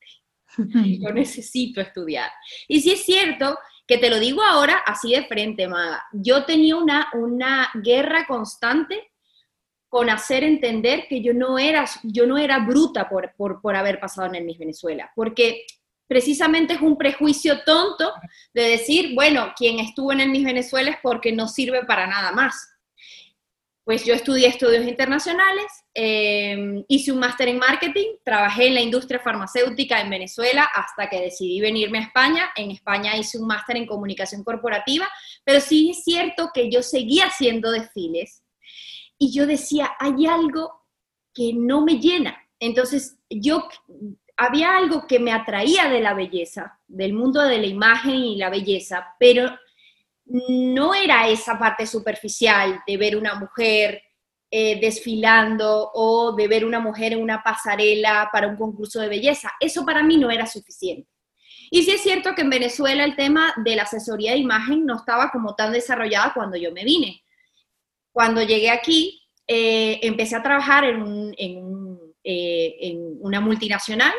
[0.57, 2.29] Yo necesito estudiar.
[2.67, 3.57] Y sí es cierto
[3.87, 6.03] que te lo digo ahora así de frente, Maga.
[6.11, 9.11] Yo tenía una, una guerra constante
[9.95, 14.27] con hacer entender que yo no era, yo no era bruta por, por, haber pasado
[14.27, 15.65] en el Miss Venezuela, porque
[16.05, 18.11] precisamente es un prejuicio tonto
[18.53, 22.33] de decir, bueno, quien estuvo en el Miss Venezuela es porque no sirve para nada
[22.33, 22.73] más.
[23.85, 29.21] Pues yo estudié estudios internacionales, em, hice un máster en marketing, trabajé en la industria
[29.21, 32.49] farmacéutica en Venezuela hasta que decidí venirme a España.
[32.57, 35.07] En España hice un máster en comunicación corporativa,
[35.45, 38.41] pero sí es cierto que yo seguía haciendo desfiles
[39.17, 40.85] y yo decía, hay algo
[41.33, 42.37] que no me llena.
[42.59, 43.67] Entonces, yo
[44.37, 48.49] había algo que me atraía de la belleza, del mundo de la imagen y la
[48.49, 49.57] belleza, pero
[50.25, 54.01] no era esa parte superficial de ver una mujer
[54.51, 59.51] eh, desfilando o de ver una mujer en una pasarela para un concurso de belleza.
[59.59, 61.09] Eso para mí no era suficiente.
[61.71, 64.97] Y sí es cierto que en Venezuela el tema de la asesoría de imagen no
[64.97, 67.23] estaba como tan desarrollada cuando yo me vine.
[68.15, 71.35] Cuando llegué aquí, eh, empecé a trabajar en,
[72.23, 74.13] eh, una multinacional.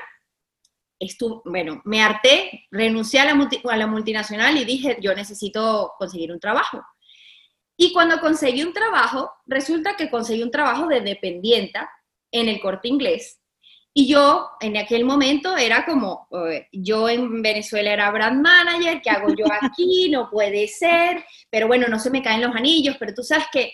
[1.47, 6.39] bueno, me harté, renuncié a la, a la multinacional y dije, yo necesito conseguir un
[6.39, 6.83] trabajo.
[7.79, 11.91] Y cuando conseguí un trabajo, resulta que conseguí un trabajo de dependienta
[12.31, 13.41] en el corte inglés.
[13.95, 16.29] Y yo en aquel momento era como,
[16.71, 20.11] yo en Venezuela era brand manager, ¿qué hago yo aquí?
[20.11, 23.73] No puede ser, pero bueno, no se me caen los anillos, pero tú sabes que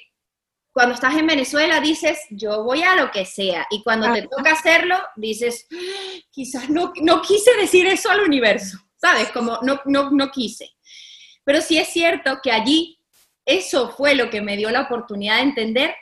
[0.73, 3.67] cuando estás en Venezuela dices, yo voy a lo que sea.
[3.71, 5.67] Y cuando te toca hacerlo, dices,
[6.31, 9.31] quizás no, no quise decir eso al universo, ¿sabes?
[9.31, 10.71] Como no, no, no quise.
[11.45, 12.99] Pero sí es cierto que allí
[13.45, 15.95] eso fue lo que me dio la oportunidad de entender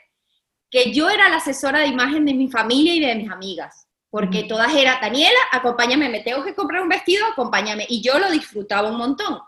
[0.71, 3.89] que yo era la asesora de imagen de mi familia y de mis amigas.
[4.09, 7.87] Porque todas eran, Daniela, acompáñame, me tengo que comprar un vestido, acompáñame.
[7.89, 9.39] Y yo lo disfrutaba un montón.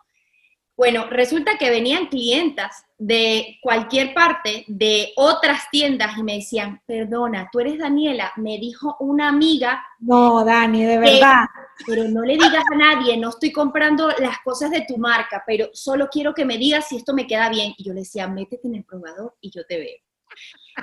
[0.83, 7.49] Bueno, resulta que venían clientas de cualquier parte, de otras tiendas, y me decían, perdona,
[7.53, 9.81] tú eres Daniela, me dijo una amiga.
[10.01, 11.45] No, Dani, de verdad.
[11.87, 15.71] pero no le digas a nadie, no estoy comprando las cosas de tu marca, pero
[15.73, 17.75] solo quiero que me digas si esto me queda bien.
[17.79, 19.99] Y yo le decía, métete en el probador y yo te veo.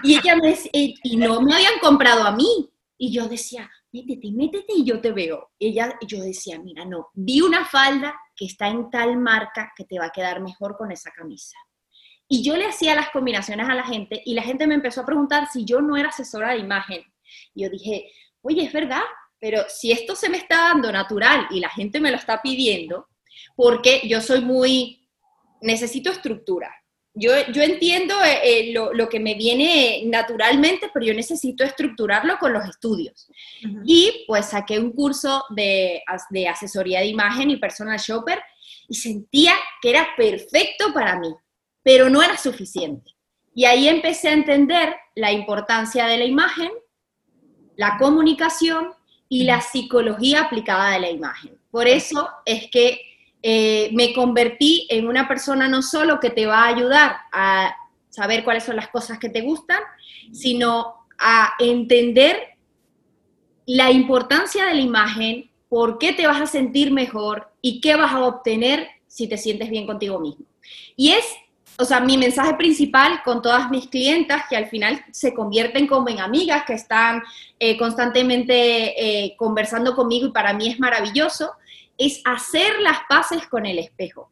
[0.02, 0.58] Y ella me
[1.04, 2.72] y no me habían comprado a mí.
[2.98, 5.52] Y yo decía, métete, métete y yo te veo.
[5.60, 9.99] Ella, yo decía, mira, no, vi una falda que está en tal marca que te
[9.99, 11.58] va a quedar mejor con esa camisa.
[12.28, 15.06] Y yo le hacía las combinaciones a la gente y la gente me empezó a
[15.06, 17.04] preguntar si yo no era asesora de imagen.
[17.56, 19.02] Y yo dije, oye, es verdad,
[19.39, 23.08] pero si esto se me está dando natural y la gente me lo está pidiendo,
[23.56, 25.08] porque yo soy muy,
[25.62, 26.71] necesito estructura.
[27.19, 32.38] Yo, yo entiendo eh, eh, lo, lo, que me viene naturalmente, pero yo necesito estructurarlo
[32.39, 33.27] con los estudios.
[33.86, 38.41] Y pues saqué un curso de, de asesoría de imagen y personal shopper
[38.88, 41.34] y sentía que era perfecto para mí,
[41.84, 43.12] pero no era suficiente.
[43.53, 46.71] Y ahí empecé a entender la importancia de la imagen,
[47.75, 48.93] la comunicación
[49.27, 51.60] y la psicología aplicada de la imagen.
[51.69, 53.09] Por eso es que
[53.41, 57.73] eh, me convertí en una persona no solo que te va a ayudar a
[58.10, 59.80] saber cuáles son las cosas que te gustan,
[60.32, 62.38] sino a entender
[63.65, 68.12] la importancia de la imagen, por qué te vas a sentir mejor y qué vas
[68.12, 70.45] a obtener si te sientes bien contigo mismo.
[70.95, 71.25] Y es,
[71.78, 76.10] o sea, mi mensaje principal con todas mis clientas que al final se convierten como
[76.10, 77.21] en amigas, que están
[77.60, 81.52] eh, constantemente eh, conversando conmigo y para mí es maravilloso,
[82.00, 84.32] es hacer las paces con el espejo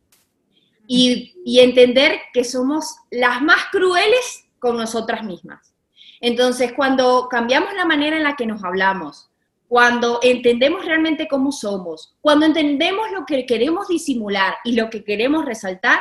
[0.87, 5.73] y, entender que somos las más crueles con nosotras mismas.
[6.21, 9.29] Entonces, cuando cambiamos la manera en la que nos hablamos,
[9.67, 15.45] cuando entendemos realmente cómo somos, cuando entendemos lo que queremos disimular y lo que queremos
[15.45, 15.99] resaltar,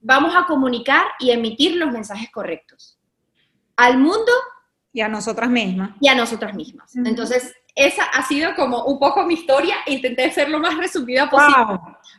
[0.00, 2.98] vamos a comunicar y emitir los mensajes correctos
[3.76, 4.32] al mundo
[4.92, 5.92] y a nosotras mismas.
[6.00, 6.94] Y a nosotras mismas.
[6.96, 9.76] Entonces, esa ha sido como un poco mi historia.
[9.86, 11.78] Intenté ser lo más resumida posible.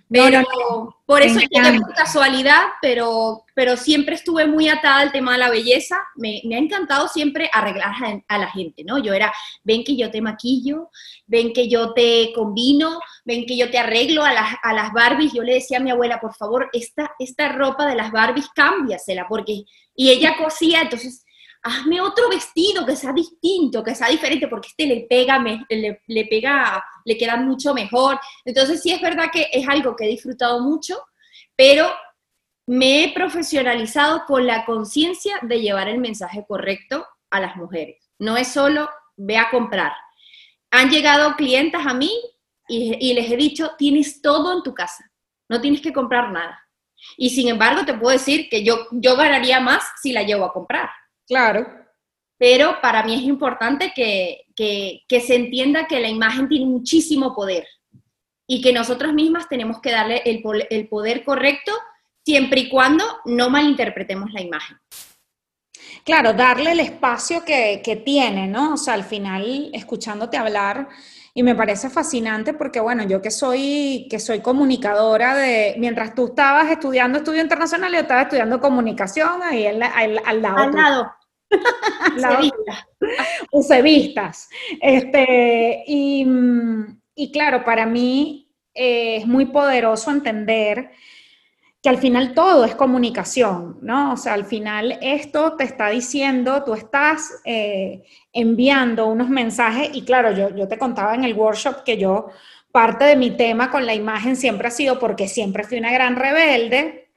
[0.10, 5.40] Pero por eso llegué por casualidad, pero, pero siempre estuve muy atada al tema de
[5.40, 5.98] la belleza.
[6.16, 7.94] Me, me, ha encantado siempre arreglar
[8.28, 8.98] a, la gente, ¿no?
[8.98, 10.90] Yo era, ven que yo te maquillo,
[11.26, 15.34] ven que yo te combino, ven que yo te arreglo a las, a las Barbies.
[15.34, 19.28] Yo le decía a mi abuela, por favor, esta, esta ropa de las Barbies, cámbiasela,
[19.28, 19.64] porque...
[19.96, 21.23] Y ella cosía, entonces
[21.64, 26.84] hazme otro vestido que sea distinto, que sea diferente, porque este le pega, le, pega,
[27.06, 28.20] le queda mucho mejor.
[28.44, 31.02] Entonces sí es verdad que es algo que he disfrutado mucho,
[31.56, 31.90] pero
[32.68, 38.12] me he profesionalizado con la conciencia de llevar el mensaje correcto a las mujeres.
[38.20, 39.94] No es solo ve a comprar.
[40.72, 42.12] Han llegado clientas a mí
[42.68, 45.10] y, y les he dicho, tienes todo en tu casa,
[45.50, 46.60] no tienes que comprar nada.
[47.18, 50.54] Y sin embargo, te puedo decir que yo, yo ganaría más si la llevo a
[50.54, 50.90] comprar.
[51.28, 51.66] Claro.
[52.38, 54.46] Pero para mí es importante que,
[55.10, 57.66] se entienda que la imagen tiene muchísimo poder
[58.48, 61.72] y que nosotras mismas tenemos que darle el, poder correcto
[62.26, 64.78] siempre y cuando no malinterpretemos la imagen.
[66.04, 68.74] Claro, darle el espacio que, que, tiene, ¿no?
[68.74, 70.90] O sea, al final, escuchándote hablar,
[71.34, 76.28] y me parece fascinante porque, bueno, yo que soy, que soy comunicadora de, mientras tú
[76.28, 80.58] estabas estudiando estudio internacional, yo estaba estudiando comunicación ahí al, al, al lado.
[80.58, 81.12] Al lado.
[83.52, 84.50] Usevistas.
[84.80, 86.28] Este, y,
[87.16, 90.92] y claro, para mí eh, es muy poderoso entender
[91.84, 94.14] que al final todo es comunicación, ¿no?
[94.14, 100.06] O sea, al final esto te está diciendo, tú estás eh, enviando unos mensajes y
[100.06, 102.28] claro, yo, yo te contaba en el workshop que yo,
[102.72, 106.16] parte de mi tema con la imagen siempre ha sido porque siempre fui una gran
[106.16, 107.12] rebelde,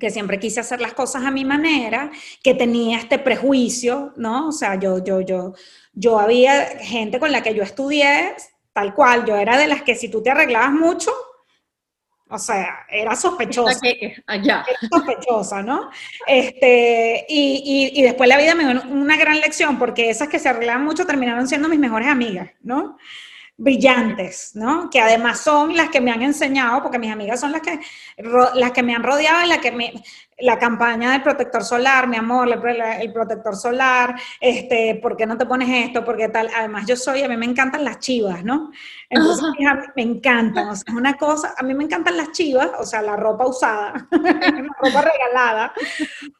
[0.00, 2.10] que siempre quise hacer las cosas a mi manera,
[2.42, 4.48] que tenía este prejuicio, ¿no?
[4.48, 5.52] O sea, yo, yo, yo,
[5.92, 8.34] yo había gente con la que yo estudié,
[8.72, 11.12] tal cual, yo era de las que si tú te arreglabas mucho,
[12.28, 13.78] o sea, era sospechosa.
[14.26, 14.64] Allá.
[14.68, 15.90] Era sospechosa, ¿no?
[16.26, 20.38] Este, y, y, y, después la vida me dio una gran lección, porque esas que
[20.38, 22.96] se arreglaban mucho terminaron siendo mis mejores amigas, ¿no?
[23.58, 24.90] brillantes, ¿no?
[24.90, 27.80] Que además son las que me han enseñado, porque mis amigas son las que,
[28.54, 29.94] las que me han rodeado y las que me,
[30.38, 35.46] la campaña del protector solar, mi amor, el, protector solar, este, ¿por qué no te
[35.46, 36.04] pones esto?
[36.04, 38.70] Porque tal, además yo soy, a mí me encantan las chivas, ¿no?
[39.08, 39.48] Entonces
[39.94, 43.00] me encantan, o sea, es una cosa, a mí me encantan las chivas, o sea,
[43.00, 45.72] la ropa usada, la ropa regalada,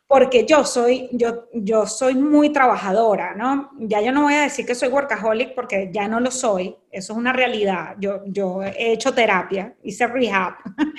[0.07, 3.71] porque yo soy, yo, yo soy muy trabajadora, ¿no?
[3.79, 7.13] Ya yo no voy a decir que soy workaholic porque ya no lo soy, eso
[7.15, 10.55] es una realidad, yo, yo he hecho terapia, hice rehab,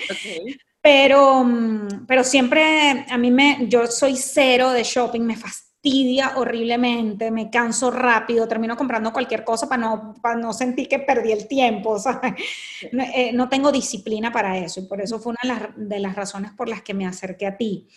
[0.09, 0.57] okay.
[0.81, 7.31] Pero, mm, pero siempre a mí me, yo soy cero de shopping, me fastidia horriblemente,
[7.31, 11.47] me canso rápido, termino comprando cualquier cosa para no, para no sentir que perdí el
[11.47, 11.97] tiempo,
[12.91, 16.51] No, eh, no, tengo disciplina para eso y por eso fue una de las, razones
[16.51, 17.87] por las que me acerqué a ti.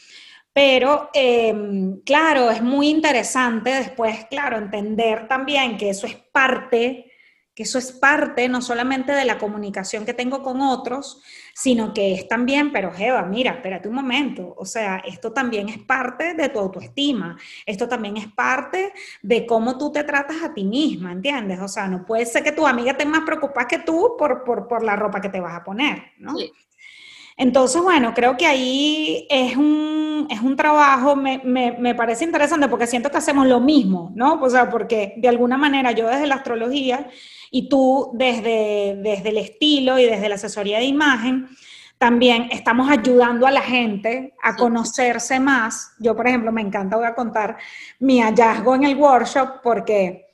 [0.52, 7.06] Pero, em, claro, es muy interesante después, claro, entender también que eso es parte
[7.54, 11.20] que eso es parte no solamente de la comunicación que tengo con otros,
[11.60, 15.76] sino que es también, pero Eva, mira, espérate un momento, o sea, esto también es
[15.76, 17.36] parte de tu autoestima,
[17.66, 21.60] esto también es parte de cómo tú te tratas a ti misma, ¿entiendes?
[21.60, 24.68] O sea, no puede ser que tu amiga esté más preocupada que tú por, por,
[24.68, 26.34] por la ropa que te vas a poner, ¿no?
[27.36, 32.68] Entonces, bueno, creo que ahí es un, es un trabajo, me, me, me, parece interesante
[32.68, 34.40] porque siento que hacemos lo mismo, ¿no?
[34.40, 37.08] O sea, porque de alguna manera yo desde la astrología
[37.50, 41.48] y tú desde, desde el estilo y desde la asesoría de imagen,
[41.98, 45.92] también estamos ayudando a la gente a conocerse más.
[45.98, 47.58] Yo, por ejemplo, me encanta, voy a contar
[47.98, 50.29] mi hallazgo en el workshop porque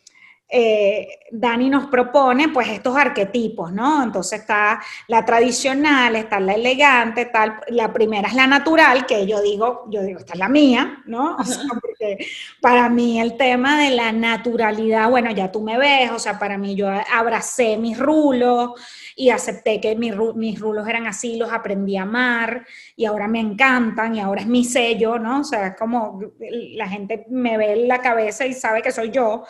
[0.48, 4.02] eh, Dani nos propone pues estos arquetipos, ¿no?
[4.02, 9.42] Entonces está la tradicional, está la elegante, tal, la primera es la natural, que yo
[9.42, 11.36] digo, yo digo, esta es la mía, ¿no?
[11.36, 12.26] O sea, porque
[12.60, 16.58] para mí el tema de la naturalidad, bueno, ya tú me ves, o sea, para
[16.58, 18.72] mí yo abracé mis rulos,
[19.18, 22.66] y acepté que mis, mis rulos eran así, los aprendí a amar
[22.98, 25.40] y ahora me encantan y ahora es mi sello, ¿no?
[25.40, 29.10] O sea, es como la gente me ve en la cabeza y sabe que soy
[29.10, 29.44] yo.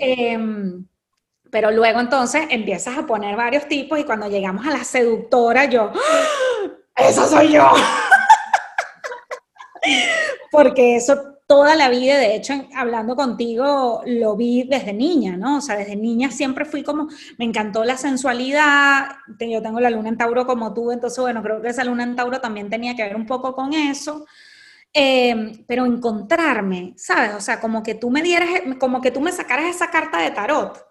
[0.00, 0.84] Em,
[1.50, 5.92] pero luego entonces empiezas a poner varios tipos y cuando llegamos a la seductora, yo,
[5.94, 6.66] ¡Ah!
[6.96, 7.70] ¡Esa soy yo!
[10.50, 15.56] Porque eso toda la vida, de hecho, hablando contigo, lo vi desde niña, ¿no?
[15.56, 20.10] O sea, desde niña siempre fui como, me encantó la sensualidad, yo tengo la luna
[20.10, 23.02] en Tauro como tú, entonces, bueno, creo que esa luna en Tauro también tenía que
[23.02, 24.26] ver un poco con eso.
[24.94, 27.34] Eh, pero encontrarme, ¿sabes?
[27.34, 28.48] O sea, como que tú me dieras,
[28.78, 30.89] como que tú me sacaras esa carta de tarot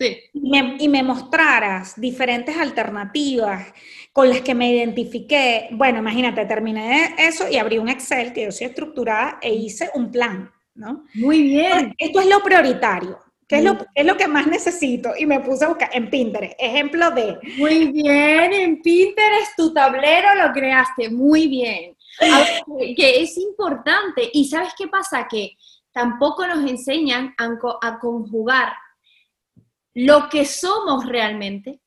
[0.00, 0.18] sí.
[0.32, 3.72] y, me, y me mostraras diferentes alternativas
[4.12, 5.68] con las que me identifiqué.
[5.72, 10.10] Bueno, imagínate, terminé eso y abrí un Excel, que yo soy estructurada, e hice un
[10.10, 11.04] plan, ¿no?
[11.14, 11.94] Muy bien.
[11.96, 13.18] Esto es lo prioritario.
[13.46, 15.10] ¿Qué es, lo, es lo que más necesito?
[15.18, 17.36] Y me puse a buscar en Pinterest, ejemplo de...
[17.58, 21.96] Muy bien, en Pinterest tu tablero lo creaste, muy bien.
[22.96, 24.30] que es importante.
[24.32, 25.26] Y ¿sabes qué pasa?
[25.28, 25.56] Que
[25.92, 27.48] tampoco nos enseñan a,
[27.82, 28.72] a conjugar
[29.94, 31.80] lo que somos realmente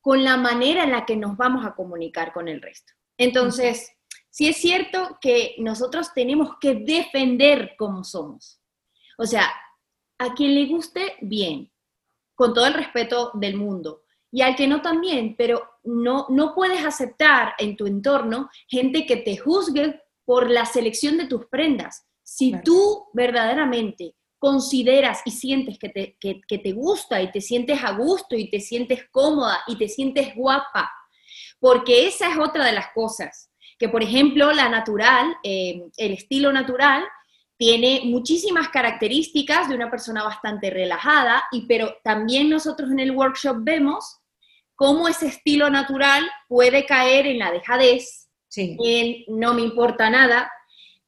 [0.00, 2.92] con la manera en la que nos vamos a comunicar con el resto.
[3.18, 3.90] Entonces,
[4.30, 8.60] sí es cierto que nosotros tenemos que defender cómo somos.
[9.18, 9.50] O sea,
[10.18, 11.70] a quien le guste, bien,
[12.34, 14.02] con todo el respeto del mundo.
[14.32, 19.16] Y al que no también, pero no, no puedes aceptar en tu entorno gente que
[19.16, 22.06] te juzgue por la selección de tus prendas.
[22.22, 27.92] Si tú verdaderamente consideras y sientes que te, que, te gusta y te sientes a
[27.92, 30.90] gusto y te sientes cómoda y te sientes guapa.
[31.60, 33.50] Porque esa es otra de las cosas.
[33.78, 37.04] Que por ejemplo la natural, eh, el estilo natural,
[37.58, 43.58] tiene muchísimas características de una persona bastante relajada, y, pero también nosotros en el workshop
[43.60, 44.20] vemos
[44.74, 50.50] cómo ese estilo natural puede caer en la dejadez, en no me importa nada,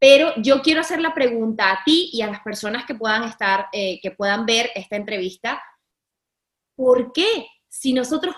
[0.02, 3.68] pero yo quiero hacer la pregunta a ti y a las personas que puedan estar,
[3.72, 5.62] eh, que puedan ver esta entrevista.
[6.74, 7.46] ¿Por qué?
[7.68, 8.34] Si nosotros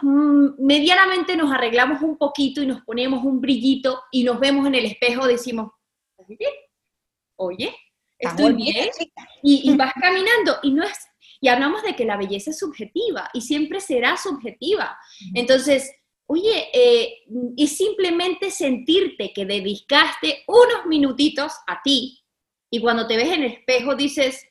[0.59, 4.85] medianamente nos arreglamos un poquito y nos ponemos un brillito y nos vemos en el
[4.85, 5.71] espejo, decimos,
[6.29, 6.53] bien?
[7.37, 7.75] Oye,
[8.19, 8.91] estoy bien.
[9.43, 10.99] Y, y vas caminando y no es,
[11.41, 14.99] y hablamos de que la belleza es subjetiva y siempre será subjetiva.
[15.33, 15.91] Entonces,
[16.27, 17.25] Oye, eh,
[17.57, 22.25] y simplemente sentirte que dedicaste unos minutitos a ti
[22.75, 24.49] y cuando te ves en el espejo dices,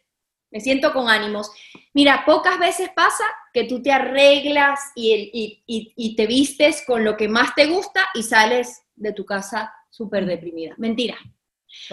[0.50, 1.52] me siento con ánimos.
[1.94, 7.54] Mira, pocas veces pasa que tú te arreglas y, te vistes con lo que más
[7.56, 10.76] te gusta y sales de tu casa súper deprimida.
[10.78, 11.18] Mentira.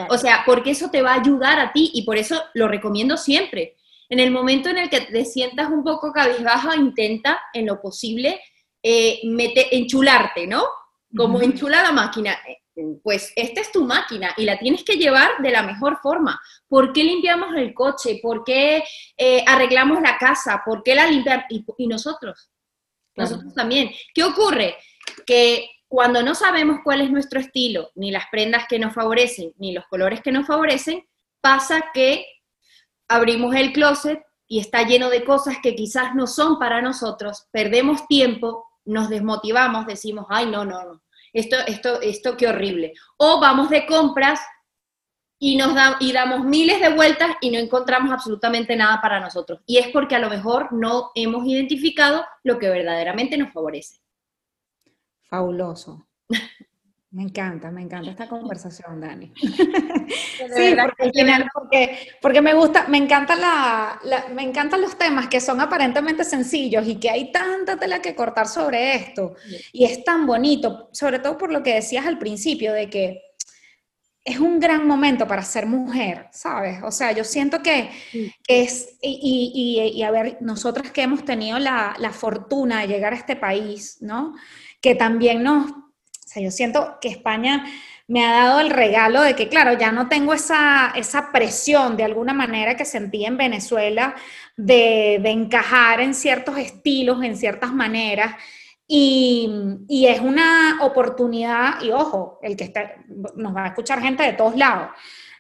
[0.08, 3.16] O sea, porque eso te va a ayudar a ti y por eso lo recomiendo
[3.16, 3.76] siempre.
[4.10, 8.40] En el momento en el que te sientas un poco cabizbaja, intenta en lo posible
[8.82, 9.20] eh,
[9.72, 10.64] enchularte, ¿no?
[11.16, 12.32] Como enchula la máquina.
[12.46, 12.60] Eh,
[13.02, 16.40] pues esta es tu máquina y la tienes que llevar de la mejor forma.
[16.68, 18.20] ¿Por qué limpiamos el coche?
[18.22, 18.82] ¿Por qué
[19.16, 20.62] eh, arreglamos la casa?
[20.64, 21.44] ¿Por qué la limpiamos?
[21.50, 22.50] Y, nosotros,
[23.16, 23.90] nosotros también.
[24.14, 24.76] ¿Qué ocurre?
[25.26, 29.72] Que cuando no sabemos cuál es nuestro estilo, ni las prendas que nos favorecen, ni
[29.72, 31.06] los colores que nos favorecen,
[31.40, 32.24] pasa que
[33.08, 38.06] abrimos el closet y está lleno de cosas que quizás no son para nosotros, perdemos
[38.06, 42.92] tiempo, nos desmotivamos, decimos, ay, no, no, no, esto, esto, esto, qué horrible.
[43.16, 44.40] O vamos de compras
[45.38, 49.60] y, nos da, y damos miles de vueltas y no encontramos absolutamente nada para nosotros.
[49.66, 54.00] Y es porque a lo mejor no hemos identificado lo que verdaderamente nos favorece.
[55.28, 56.06] Fabuloso.
[57.12, 59.32] Me encanta, me encanta esta conversación, Dani.
[59.36, 60.76] sí,
[61.52, 64.00] porque, porque, me gusta, me encanta la,
[64.32, 68.46] me encantan los temas que son aparentemente sencillos y que hay tanta tela que cortar
[68.46, 69.34] sobre esto.
[69.72, 73.22] Y es tan bonito, sobre todo por lo que decías al principio, de que
[74.24, 76.80] es un gran momento para ser mujer, ¿sabes?
[76.84, 77.90] O sea, yo siento que,
[78.46, 83.14] es, y, y, y, a ver, nosotras que hemos tenido la, la fortuna de llegar
[83.14, 84.36] a este país, ¿no?
[84.80, 85.72] Que también nos
[86.32, 87.64] sea, yo siento que España
[88.06, 92.04] me ha dado el regalo de que, claro, ya no tengo esa, esa presión de
[92.04, 94.16] alguna manera que sentí en Venezuela
[94.56, 98.34] de, de encajar en ciertos estilos, en ciertas maneras.
[98.86, 99.48] Y,
[99.88, 102.96] y, es una oportunidad, y ojo, el que está,
[103.36, 104.88] nos va a escuchar gente de todos lados.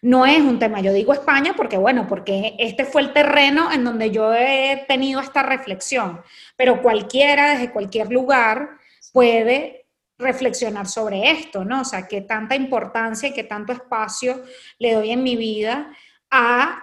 [0.02, 3.82] No es un tema, yo digo España porque, bueno, porque este fue el terreno en
[3.82, 6.22] donde yo he tenido esta reflexión,
[6.56, 8.78] pero cualquiera, desde cualquier lugar,
[9.12, 9.79] puede
[10.20, 11.82] reflexionar sobre esto, ¿no?
[11.82, 14.42] O sea, qué tanta importancia y qué tanto espacio
[14.78, 15.92] le doy en mi vida
[16.30, 16.82] a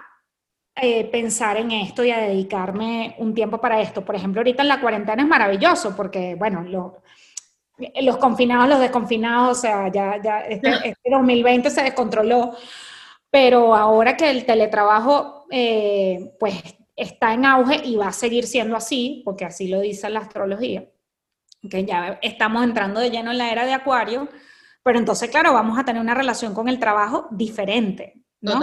[0.75, 4.05] eh, pensar en esto y a dedicarme un tiempo para esto.
[4.05, 6.63] Por ejemplo, ahorita en la cuarentena es maravilloso porque, bueno,
[8.01, 12.55] los confinados, los desconfinados, o sea, ya, ya este, este 2020 se descontroló,
[13.31, 16.61] pero ahora que el teletrabajo, eh, pues,
[16.95, 20.85] está en auge y va a seguir siendo así, porque así lo dice la astrología,
[21.69, 24.29] que ya estamos entrando de lleno en la era de Acuario,
[24.83, 28.61] pero entonces, claro, vamos a tener una relación con el trabajo diferente, ¿no?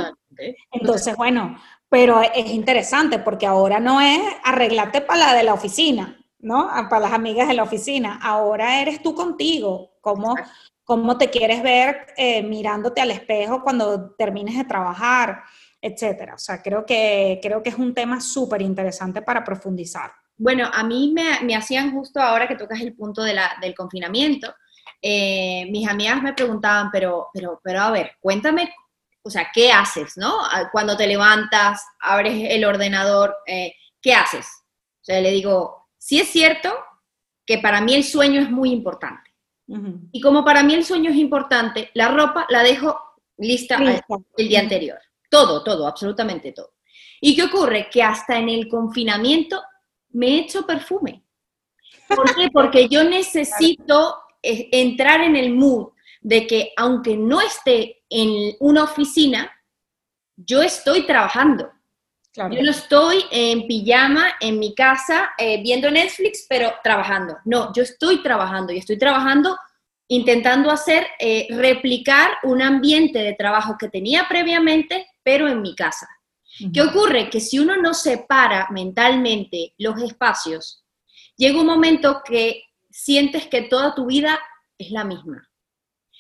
[0.73, 1.57] Entonces, bueno,
[1.89, 6.69] pero es interesante porque ahora no es arreglarte para la de la oficina, ¿no?
[6.89, 8.19] Para las amigas de la oficina.
[8.23, 9.93] Ahora eres tú contigo.
[10.01, 10.35] ¿Cómo,
[10.83, 15.43] cómo te quieres ver eh, mirándote al espejo cuando termines de trabajar,
[15.81, 16.35] etcétera?
[16.35, 20.11] O sea, creo que, creo que es un tema súper interesante para profundizar.
[20.37, 23.75] Bueno, a mí me, me, hacían justo ahora que tocas el punto de la, del
[23.75, 24.55] confinamiento,
[25.01, 28.75] eh, mis amigas me preguntaban, pero, pero, pero a ver, cuéntame,
[29.23, 30.39] o sea, ¿qué haces, no?
[30.73, 34.47] Cuando te levantas, abres el ordenador, eh, ¿qué haces?
[34.47, 36.75] O sea, le digo, sí es cierto
[37.47, 39.31] que para mí el sueño es muy importante.
[40.13, 42.99] Y como para mí el sueño es importante, la ropa la dejo
[43.39, 43.79] lista
[44.37, 44.99] el día anterior.
[45.31, 46.75] Todo, todo, absolutamente todo.
[47.21, 47.89] ¿Y qué ocurre?
[47.91, 49.63] Que hasta en el confinamiento
[50.15, 51.23] me he hecho perfume.
[52.09, 52.49] ¿Por qué?
[52.51, 55.89] Porque yo necesito eh, entrar en el mood
[56.21, 59.51] de que aunque no esté en una oficina,
[60.37, 61.71] yo estoy trabajando.
[62.37, 67.37] Yo no estoy en pijama en mi casa eh, viendo Netflix, pero trabajando.
[67.45, 69.57] No, yo estoy trabajando y estoy trabajando
[70.09, 76.09] intentando hacer, eh, replicar un ambiente de trabajo que tenía previamente, pero en mi casa.
[76.73, 77.31] ¿Qué ocurre?
[77.31, 80.85] Que si uno no separa mentalmente los espacios,
[81.37, 84.39] llega un momento que sientes que toda tu vida
[84.79, 85.49] es la misma.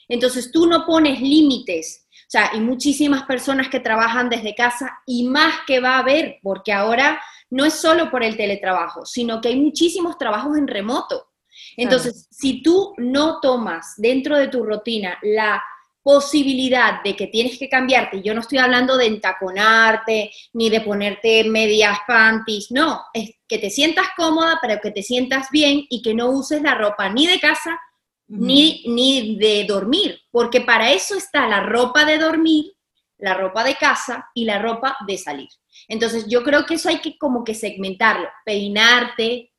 [0.09, 2.07] Entonces tú no pones límites.
[2.11, 6.39] O sea, hay muchísimas personas que trabajan desde casa y más que va a haber,
[6.43, 7.21] porque ahora
[7.51, 11.29] no es solo por el teletrabajo, sino que hay muchísimos trabajos en remoto.
[11.77, 15.63] Entonces, si tú no tomas dentro de tu rutina la
[16.05, 21.45] posibilidad de que tienes que cambiarte, yo no estoy hablando de entaconarte ni de ponerte
[21.45, 26.15] medias panties, no, es que te sientas cómoda, pero que te sientas bien y que
[26.15, 27.81] no uses la ropa ni de casa
[28.29, 32.73] ni, ni de dormir, porque para eso está la ropa de dormir,
[33.17, 35.49] la ropa de casa y la ropa de salir.
[35.89, 39.53] Entonces yo creo que eso hay que como que segmentarlo, peinarte,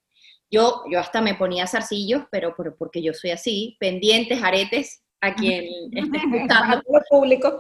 [0.52, 5.36] yo, yo hasta me ponía zarcillos, pero, pero porque yo soy así, pendientes, aretes, a
[5.36, 6.82] quien esté escuchando.
[7.10, 7.60] público.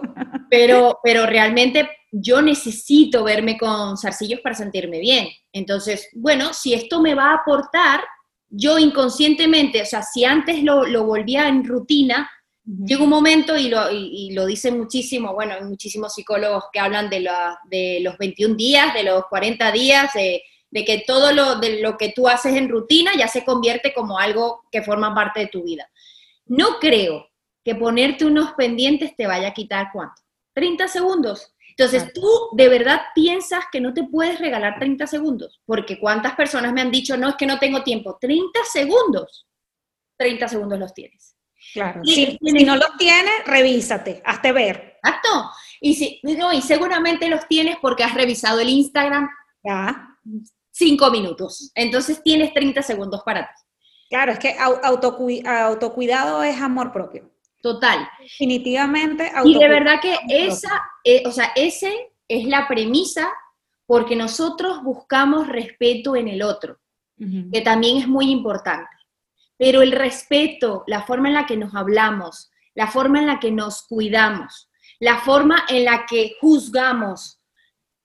[0.49, 5.27] Pero, pero realmente yo necesito verme con zarcillos para sentirme bien.
[5.51, 8.01] Entonces, bueno, si esto me va a aportar,
[8.49, 12.29] yo inconscientemente, o sea, si antes lo, lo volvía en rutina,
[12.63, 17.09] llega un momento, y lo, y, lo dicen muchísimo, bueno, hay muchísimos psicólogos que hablan
[17.09, 20.41] de, la, de los 21 días, de los 40 días, de,
[20.71, 24.17] de que todo lo, de lo que tú haces en rutina ya se convierte como
[24.17, 25.89] algo que forma parte de tu vida.
[26.47, 27.27] No creo
[27.65, 30.21] que ponerte unos pendientes te vaya a quitar cuánto?
[30.53, 31.53] 30 segundos.
[31.77, 36.71] Entonces, tú de verdad piensas que no te puedes regalar 30 segundos, porque cuántas personas
[36.71, 38.17] me han dicho, no, es que no tengo tiempo.
[38.21, 39.47] 30 segundos.
[40.17, 41.35] 30 segundos los tienes.
[41.73, 42.01] Claro.
[42.05, 44.99] si, no los tienes, revísate, hazte ver.
[45.03, 45.51] Exacto.
[45.81, 49.27] Y, si, no, y seguramente los tienes porque has revisado el Instagram.
[49.63, 50.17] Ya.
[50.71, 51.71] Cinco minutos.
[51.75, 53.61] Entonces tienes 30 segundos para ti.
[54.09, 57.34] Claro, es que autocuidado es amor propio.
[57.65, 58.07] Total.
[58.19, 59.31] Definitivamente.
[59.43, 63.33] Y de verdad que esa, eh, o sea, ese es la premisa
[63.87, 66.77] porque nosotros buscamos respeto en el otro,
[67.17, 68.95] que también es muy importante.
[69.57, 73.49] Pero el respeto, la forma en la que nos hablamos, la forma en la que
[73.49, 77.41] nos cuidamos, la forma en la que juzgamos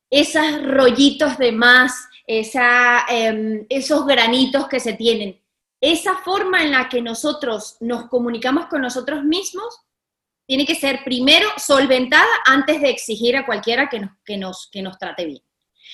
[0.08, 5.38] esos rollitos de más, esa, em, esos granitos que se tienen,
[5.80, 9.80] esa forma en la que nosotros nos comunicamos con nosotros mismos
[10.46, 14.82] tiene que ser primero solventada antes de exigir a cualquiera que nos, que nos, que
[14.82, 15.42] nos trate bien.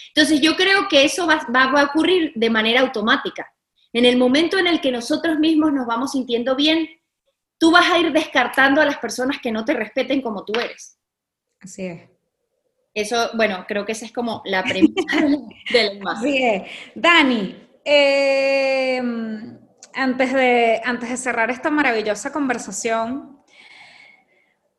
[0.08, 3.52] Entonces yo creo que eso va, va, a ocurrir de manera automática.
[3.92, 6.88] En el momento en el que nosotros mismos nos vamos sintiendo bien,
[7.58, 10.98] tú vas a ir descartando a las personas que no te respeten como tú eres.
[11.60, 12.08] Así es.
[12.94, 15.18] Eso, bueno, creo que esa es como la premisa
[15.72, 16.18] del más.
[16.18, 16.62] Así es.
[16.94, 19.02] Dani, eh,
[19.96, 23.42] antes, de, antes de cerrar esta maravillosa conversación,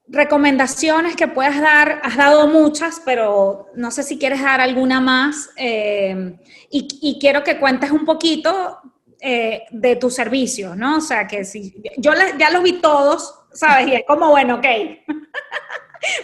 [0.08, 5.50] recomendaciones que puedas dar, has dado muchas, pero no sé si quieres dar alguna más.
[5.58, 6.38] Eh,
[6.70, 8.80] y, quiero que cuentes un poquito
[9.20, 10.98] eh, de tu servicio, ¿no?
[10.98, 13.88] O sea, que si yo ya los vi todos, ¿sabes?
[13.88, 14.66] Y es como, bueno, ok.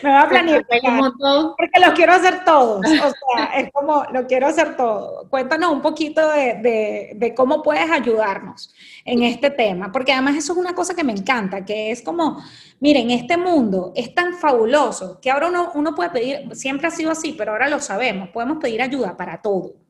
[0.02, 1.12] me voy a planificar.
[1.58, 2.80] Porque los quiero hacer todos.
[2.86, 5.28] O sea, es como, lo quiero hacer todo.
[5.30, 8.74] Cuéntanos un poquito de, cómo puedes ayudarnos
[9.06, 9.92] en este tema.
[9.92, 12.44] Porque además eso es una cosa que me encanta, que es como,
[12.80, 17.12] miren, este mundo es tan fabuloso que ahora uno, uno puede pedir, siempre ha sido
[17.12, 19.83] así, pero ahora lo sabemos, podemos pedir ayuda para todo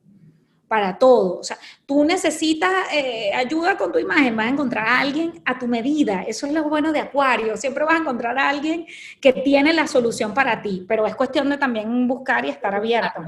[0.74, 1.38] para todo.
[1.38, 1.56] O sea,
[1.86, 6.24] tú necesitas eh, ayuda con tu imagen, vas a encontrar a alguien a tu medida.
[6.26, 7.56] Eso es lo bueno de Acuario.
[7.56, 8.84] Siempre vas a encontrar a alguien
[9.20, 13.20] que tiene la solución para ti, pero es cuestión de también buscar y estar abierto.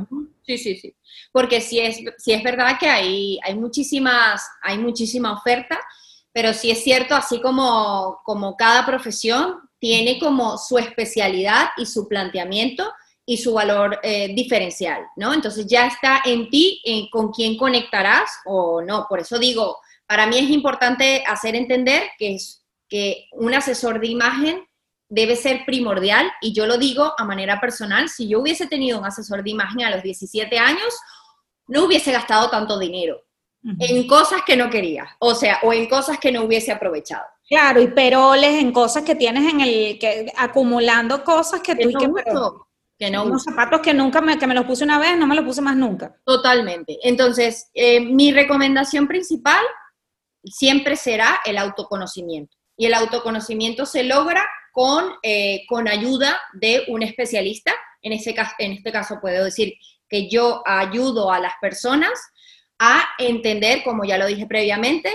[0.42, 0.92] Sí, sí, sí.
[1.30, 5.78] Porque si es, es verdad que hay, hay, muchísimas, hay muchísima oferta,
[6.32, 12.08] pero sí es cierto, así como, como cada profesión tiene como su especialidad y su
[12.08, 12.92] planteamiento,
[13.28, 15.34] y su valor eh, diferencial, ¿no?
[15.34, 19.06] Entonces ya está en ti con quién conectarás o no.
[19.08, 24.06] Por eso digo, para mí es importante hacer entender que, es, que un asesor de
[24.06, 24.64] imagen
[25.08, 29.04] debe ser primordial y yo lo digo a manera personal, si yo hubiese tenido un
[29.04, 30.94] asesor de imagen a los 17 años,
[31.66, 33.20] no hubiese gastado tanto dinero
[33.80, 37.24] en cosas que no quería, o sea, o en cosas que no hubiese aprovechado.
[37.48, 41.90] Claro, y peroles en cosas que tienes en el, que acumulando cosas que tú...
[41.90, 42.08] que,
[42.98, 45.34] que no Unos zapatos que nunca me, que me los puse una vez, no me
[45.34, 46.16] los puse más nunca.
[46.24, 46.98] Totalmente.
[47.02, 49.62] Entonces, eh, mi recomendación principal
[50.44, 52.56] siempre será el autoconocimiento.
[52.76, 57.74] Y el autoconocimiento se logra con, eh, con ayuda de un especialista.
[58.02, 59.74] En, ese caso, en este caso puedo decir
[60.08, 62.12] que yo ayudo a las personas
[62.78, 65.10] a entender, como ya lo dije previamente,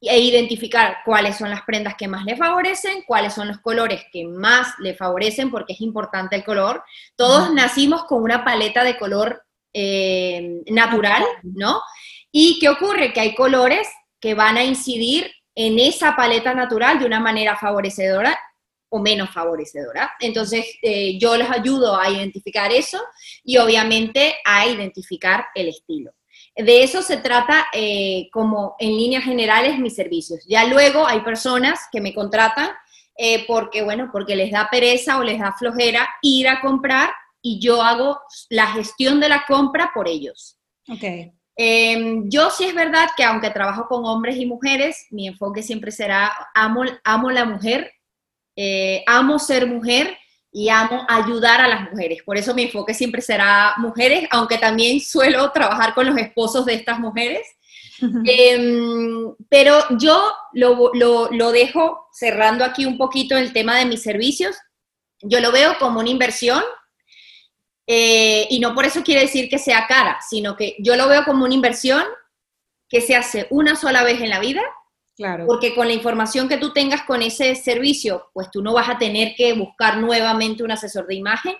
[0.00, 4.24] e identificar cuáles son las prendas que más le favorecen, cuáles son los colores que
[4.26, 6.82] más le favorecen, porque es importante el color.
[7.16, 9.42] Todos nacimos con una paleta de color
[9.72, 11.80] eh, natural, ¿no?
[12.30, 13.12] ¿Y qué ocurre?
[13.12, 13.88] Que hay colores
[14.20, 18.38] que van a incidir en esa paleta natural de una manera favorecedora
[18.88, 20.12] o menos favorecedora.
[20.20, 23.02] Entonces, eh, yo les ayudo a identificar eso
[23.42, 26.12] y obviamente a identificar el estilo.
[26.56, 30.44] De eso se trata eh, como en líneas generales mis servicios.
[30.48, 32.70] Ya luego hay personas que me contratan
[33.18, 37.10] eh, porque, bueno, porque les da pereza o les da flojera ir a comprar
[37.42, 40.58] y yo hago la gestión de la compra por ellos.
[40.88, 41.32] Okay.
[41.56, 45.90] Em, yo sí es verdad que aunque trabajo con hombres y mujeres, mi enfoque siempre
[45.90, 47.92] será amo, amo la mujer,
[48.56, 50.16] eh, amo ser mujer
[50.56, 52.22] y amo ayudar a las mujeres.
[52.22, 56.72] Por eso mi enfoque siempre será mujeres, aunque también suelo trabajar con los esposos de
[56.72, 57.46] estas mujeres.
[58.24, 64.56] Em, pero yo lo, lo, dejo cerrando aquí un poquito el tema de mis servicios.
[65.20, 66.62] Yo lo veo como una inversión
[67.86, 71.24] eh, y no por eso quiere decir que sea cara, sino que yo lo veo
[71.26, 72.02] como una inversión
[72.88, 74.62] que se hace una sola vez en la vida
[75.46, 78.98] porque con la información que tú tengas con ese servicio, pues tú no vas a
[78.98, 81.56] tener que buscar nuevamente un asesor de imagen.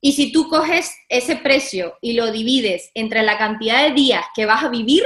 [0.00, 4.46] Y si tú coges ese precio y lo divides entre la cantidad de días que
[4.46, 5.04] vas a vivir,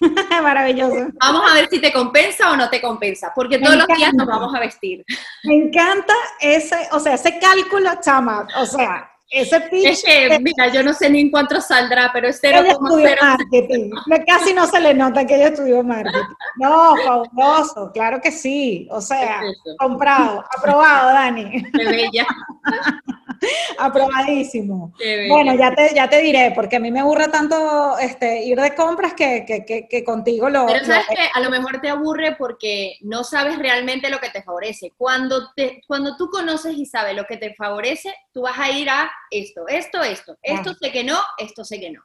[0.42, 1.08] Maravilloso.
[1.20, 4.26] Vamos a ver si te compensa o no te compensa, porque todos los días nos
[4.26, 5.04] vamos a vestir.
[5.44, 9.86] Me encanta ese, o sea, ese cálculo, chama, o sea, ese pitch.
[9.86, 13.16] Es que, mira, yo no sé ni en cuánto saldrá, pero es 0,0.
[13.20, 13.90] marketing.
[14.26, 16.34] Casi no se le nota que ella estudió marketing.
[16.60, 18.88] No, fabuloso, claro que sí.
[18.90, 19.40] O sea,
[19.78, 21.62] comprado, aprobado, Dani.
[21.72, 22.26] Qué bella.
[23.78, 24.92] Aprobadísimo.
[25.28, 28.74] Bueno, ya te, ya te diré, porque a mí me aburre tanto este, ir de
[28.74, 30.66] compras que, que, que, contigo lo...
[30.66, 34.42] Pero sabes que a lo mejor te aburre porque no sabes realmente lo que te
[34.42, 34.92] favorece.
[34.96, 38.88] Cuando, te, cuando tú conoces y sabes lo que te favorece, tú vas a ir
[38.90, 40.36] a esto, esto, esto.
[40.42, 42.02] Esto sé que no, esto sé que no.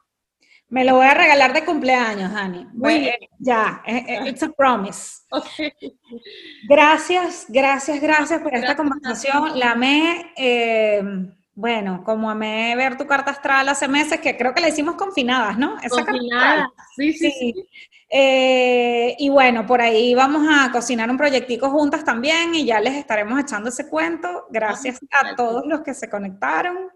[0.70, 2.64] Me lo voy a regalar de cumpleaños, Dani.
[2.72, 3.16] Muy bien.
[3.40, 5.22] Ya, eh, eh, it's a promise.
[6.68, 9.58] Gracias, gracias, gracias por esta conversación.
[9.58, 11.02] La amé, eh,
[11.54, 15.58] bueno, como amé ver tu carta astral hace meses, que creo que la hicimos confinadas,
[15.58, 15.76] ¿no?
[15.82, 17.32] Esa confinadas, sí, sí.
[17.32, 17.66] sí.
[19.18, 23.40] y bueno, por ahí vamos a cocinar un proyectico juntas también y ya les estaremos
[23.40, 24.46] echando ese cuento.
[24.50, 26.90] Gracias a todos los que se conectaron.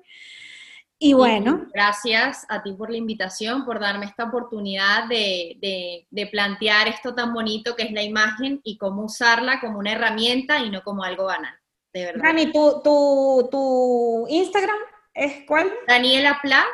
[1.05, 1.67] Y bueno.
[1.75, 7.77] gracias a ti por la invitación, por darme esta oportunidad de, plantear esto tan bonito
[7.77, 11.55] que es la imagen y cómo usarla como una herramienta y no como algo banal,
[11.93, 12.23] de verdad.
[12.25, 14.79] Dani, ¿tu, tu, tu Instagram
[15.13, 15.71] es cuál?
[15.87, 16.65] Daniela Pla,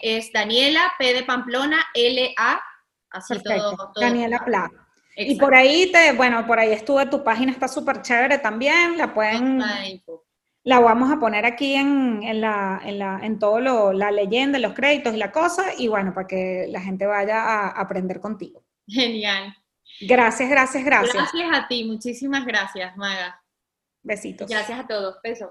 [0.00, 2.60] es Daniela P de Pamplona, L A,
[3.10, 4.70] así todo, Daniela Pla.
[5.16, 9.12] Y por ahí te, bueno, por ahí estuve, tu página está súper chévere también, la
[9.12, 9.60] pueden...
[10.62, 14.58] La vamos a poner aquí en, en, la, en, la, en todo lo, la leyenda,
[14.58, 18.62] los créditos y la cosa, y bueno, para que la gente vaya a aprender contigo.
[18.86, 19.56] Genial.
[20.00, 21.14] Gracias, gracias, gracias.
[21.14, 23.42] Gracias a ti, muchísimas gracias, Maga.
[24.02, 24.48] Besitos.
[24.48, 25.16] Gracias a todos.
[25.22, 25.50] Besos.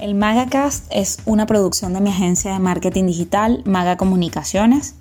[0.00, 4.96] El MagaCast es una producción de mi agencia de marketing digital, Maga Comunicaciones.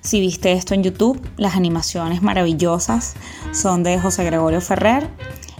[0.00, 3.14] Si viste esto en YouTube, las animaciones maravillosas
[3.52, 5.10] son de José Gregorio Ferrer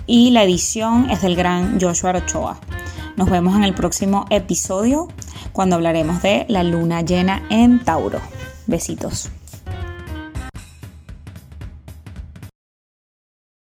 [0.08, 2.58] y la edición es del gran Joshua Ochoa.
[3.16, 5.06] Nos vemos en el próximo episodio
[5.52, 8.18] cuando hablaremos de la luna llena en Tauro.
[8.66, 9.30] Besitos.